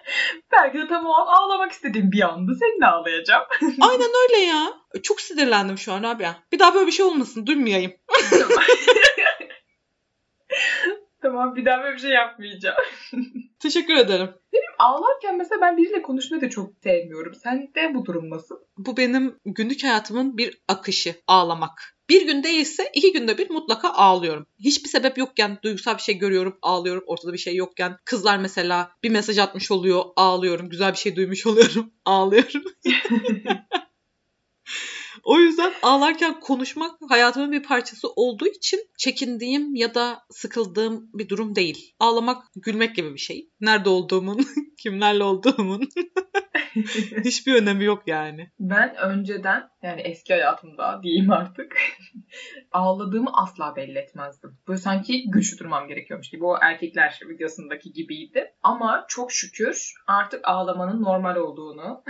Belki 0.52 0.78
de 0.78 0.88
tam 0.88 1.06
o 1.06 1.12
an 1.12 1.26
ağlamak 1.26 1.72
istediğim 1.72 2.12
bir 2.12 2.28
andı. 2.28 2.52
Seninle 2.60 2.86
ağlayacağım. 2.86 3.44
Aynen 3.80 4.10
öyle 4.28 4.44
ya. 4.44 4.72
Çok 5.02 5.20
sinirlendim 5.20 5.78
şu 5.78 5.92
an 5.92 6.02
abi. 6.02 6.26
Bir 6.52 6.58
daha 6.58 6.74
böyle 6.74 6.86
bir 6.86 6.92
şey 6.92 7.06
olmasın. 7.06 7.46
Duymayayım. 7.46 7.92
tamam 11.22 11.56
bir 11.56 11.64
daha 11.64 11.82
böyle 11.82 11.96
bir 11.96 12.00
şey 12.00 12.10
yapmayacağım. 12.10 12.76
Teşekkür 13.58 13.94
ederim. 13.94 14.30
Benim 14.52 14.69
ağlarken 14.80 15.38
mesela 15.38 15.60
ben 15.60 15.76
biriyle 15.76 16.02
konuşmayı 16.02 16.42
da 16.42 16.50
çok 16.50 16.72
sevmiyorum. 16.82 17.34
Sen 17.34 17.70
de 17.74 17.94
bu 17.94 18.04
durum 18.04 18.30
nasıl? 18.30 18.56
Bu 18.78 18.96
benim 18.96 19.36
günlük 19.44 19.84
hayatımın 19.84 20.38
bir 20.38 20.60
akışı. 20.68 21.14
Ağlamak. 21.26 21.96
Bir 22.08 22.26
gün 22.26 22.42
değilse 22.42 22.90
iki 22.94 23.12
günde 23.12 23.38
bir 23.38 23.50
mutlaka 23.50 23.90
ağlıyorum. 23.90 24.46
Hiçbir 24.58 24.88
sebep 24.88 25.18
yokken 25.18 25.58
duygusal 25.62 25.96
bir 25.96 26.02
şey 26.02 26.18
görüyorum 26.18 26.58
ağlıyorum. 26.62 27.04
Ortada 27.06 27.32
bir 27.32 27.38
şey 27.38 27.56
yokken 27.56 27.96
kızlar 28.04 28.38
mesela 28.38 28.92
bir 29.02 29.10
mesaj 29.10 29.38
atmış 29.38 29.70
oluyor 29.70 30.04
ağlıyorum. 30.16 30.68
Güzel 30.68 30.92
bir 30.92 30.98
şey 30.98 31.16
duymuş 31.16 31.46
oluyorum 31.46 31.90
ağlıyorum. 32.04 32.62
O 35.24 35.40
yüzden 35.40 35.72
ağlarken 35.83 36.40
konuşmak 36.40 36.98
hayatımın 37.09 37.52
bir 37.52 37.62
parçası 37.62 38.09
olduğu 38.09 38.46
için 38.46 38.80
çekindiğim 38.98 39.74
ya 39.74 39.94
da 39.94 40.22
sıkıldığım 40.30 41.11
bir 41.14 41.28
durum 41.28 41.54
değil. 41.54 41.94
Ağlamak 41.98 42.44
gülmek 42.56 42.96
gibi 42.96 43.14
bir 43.14 43.20
şey. 43.20 43.50
Nerede 43.61 43.88
olduğumun, 43.88 44.46
kimlerle 44.78 45.24
olduğumun 45.24 45.88
hiçbir 47.24 47.54
önemi 47.54 47.85
yok 47.85 48.02
yani. 48.06 48.50
Ben 48.61 48.96
önceden 48.96 49.68
yani 49.83 50.00
eski 50.00 50.33
hayatımda 50.33 51.00
diyeyim 51.02 51.30
artık 51.30 51.76
ağladığımı 52.72 53.30
asla 53.33 53.76
belli 53.76 53.98
etmezdim. 53.98 54.59
Böyle 54.68 54.78
sanki 54.78 55.30
güçlü 55.30 55.59
durmam 55.59 55.88
gerekiyormuş 55.88 56.30
gibi 56.30 56.44
o 56.44 56.56
erkekler 56.62 57.20
videosundaki 57.28 57.92
gibiydi. 57.92 58.54
Ama 58.62 59.04
çok 59.09 59.33
şükür 59.33 59.94
artık 60.06 60.40
ağlamanın 60.48 61.02
normal 61.02 61.37
olduğunu, 61.37 62.04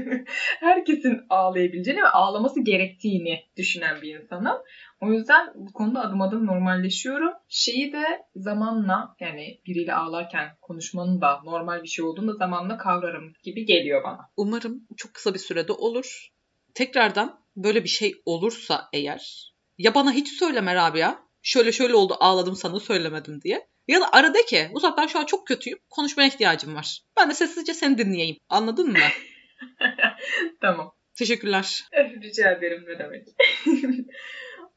herkesin 0.60 1.20
ağlayabileceğini 1.30 2.02
ve 2.02 2.08
ağlaması 2.08 2.60
gerektiğini 2.64 3.40
düşünen 3.56 4.02
bir 4.02 4.20
insanım. 4.20 4.56
O 5.00 5.12
yüzden 5.12 5.52
bu 5.54 5.72
konuda 5.72 6.00
adım 6.00 6.20
adım 6.20 6.46
normalleşiyorum. 6.46 7.32
Şeyi 7.48 7.92
de 7.92 8.04
zamanla 8.36 9.16
yani 9.20 9.60
biriyle 9.66 9.94
ağlarken 9.94 10.48
konuşmanın 10.60 11.20
da 11.20 11.40
normal 11.44 11.82
bir 11.82 11.88
şey 11.88 12.04
olduğunu 12.04 12.28
da 12.28 12.36
zamanla 12.36 12.76
kavrarım 12.76 13.32
gibi 13.42 13.64
geliyor 13.64 14.04
bana. 14.04 14.30
Umarım 14.36 14.86
çok 14.96 15.14
kısa 15.14 15.34
bir 15.34 15.38
sürede 15.38 15.72
olur. 15.72 16.28
Tekrardan 16.74 17.40
böyle 17.56 17.84
bir 17.84 17.88
şey 17.88 18.14
olursa 18.24 18.88
eğer 18.92 19.52
ya 19.78 19.94
bana 19.94 20.12
hiç 20.12 20.28
söyleme 20.28 20.74
Rabia. 20.74 21.18
Şöyle 21.42 21.72
şöyle 21.72 21.94
oldu 21.94 22.16
ağladım 22.20 22.56
sana 22.56 22.80
söylemedim 22.80 23.40
diye. 23.40 23.68
Ya 23.88 24.00
da 24.00 24.08
ara 24.12 24.34
de 24.34 24.44
ki 24.44 24.68
Uzat 24.72 24.98
ben 24.98 25.06
şu 25.06 25.18
an 25.18 25.24
çok 25.24 25.46
kötüyüm. 25.46 25.78
Konuşmaya 25.90 26.28
ihtiyacım 26.28 26.74
var. 26.74 27.00
Ben 27.16 27.30
de 27.30 27.34
sessizce 27.34 27.74
seni 27.74 27.98
dinleyeyim. 27.98 28.36
Anladın 28.48 28.92
mı? 28.92 28.98
tamam. 30.60 30.92
Teşekkürler. 31.18 31.84
Rica 32.22 32.50
ederim 32.50 32.84
ne 32.88 32.98
demek. 32.98 33.28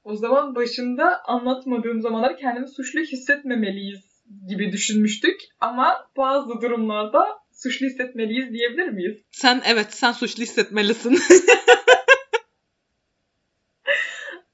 o 0.09 0.15
zaman 0.15 0.55
başında 0.55 1.21
anlatmadığım 1.25 2.01
zamanlar 2.01 2.37
kendimi 2.37 2.67
suçlu 2.67 2.99
hissetmemeliyiz 2.99 4.23
gibi 4.47 4.71
düşünmüştük. 4.71 5.41
Ama 5.59 6.09
bazı 6.17 6.61
durumlarda 6.61 7.25
suçlu 7.51 7.85
hissetmeliyiz 7.85 8.53
diyebilir 8.53 8.87
miyiz? 8.89 9.17
Sen 9.31 9.61
evet 9.65 9.93
sen 9.93 10.11
suçlu 10.11 10.43
hissetmelisin. 10.43 11.19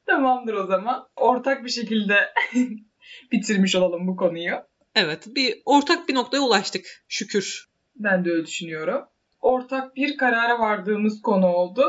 Tamamdır 0.06 0.54
o 0.54 0.66
zaman. 0.66 1.08
Ortak 1.16 1.64
bir 1.66 1.70
şekilde 1.70 2.16
bitirmiş 3.32 3.76
olalım 3.76 4.08
bu 4.08 4.16
konuyu. 4.16 4.56
Evet 4.96 5.24
bir 5.28 5.62
ortak 5.66 6.10
bir 6.10 6.16
noktaya 6.16 6.40
ulaştık 6.40 6.86
şükür. 7.08 7.70
Ben 7.96 8.26
de 8.26 8.32
öyle 8.32 8.46
düşünüyorum. 8.46 9.02
Ortak 9.42 9.96
bir 9.96 10.18
karara 10.18 10.60
vardığımız 10.60 11.22
konu 11.22 11.48
oldu. 11.48 11.86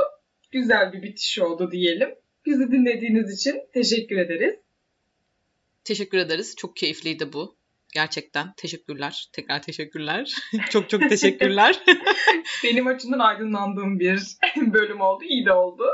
Güzel 0.50 0.92
bir 0.92 1.02
bitiş 1.02 1.38
oldu 1.38 1.70
diyelim. 1.70 2.14
Bizi 2.46 2.70
dinlediğiniz 2.72 3.38
için 3.38 3.62
teşekkür 3.74 4.16
ederiz. 4.16 4.54
Teşekkür 5.84 6.18
ederiz. 6.18 6.56
Çok 6.56 6.76
keyifliydi 6.76 7.32
bu. 7.32 7.56
Gerçekten 7.94 8.52
teşekkürler. 8.56 9.28
Tekrar 9.32 9.62
teşekkürler. 9.62 10.34
çok 10.70 10.90
çok 10.90 11.08
teşekkürler. 11.08 11.84
Benim 12.64 12.86
açımdan 12.86 13.18
aydınlandığım 13.18 14.00
bir 14.00 14.22
bölüm 14.56 15.00
oldu. 15.00 15.24
İyi 15.24 15.46
de 15.46 15.52
oldu. 15.52 15.84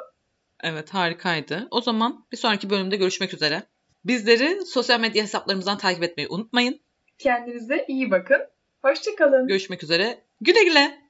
Evet 0.63 0.95
harikaydı. 0.95 1.69
O 1.71 1.81
zaman 1.81 2.27
bir 2.33 2.37
sonraki 2.37 2.71
bölümde 2.71 2.97
görüşmek 2.97 3.35
üzere. 3.35 3.63
Bizleri 4.05 4.67
sosyal 4.67 5.01
medya 5.01 5.23
hesaplarımızdan 5.23 5.79
takip 5.79 6.03
etmeyi 6.03 6.29
unutmayın. 6.29 6.81
Kendinize 7.19 7.85
iyi 7.89 8.11
bakın. 8.11 8.41
Hoşçakalın. 8.83 9.47
Görüşmek 9.47 9.83
üzere. 9.83 10.25
Güle 10.41 10.65
güle. 10.65 11.02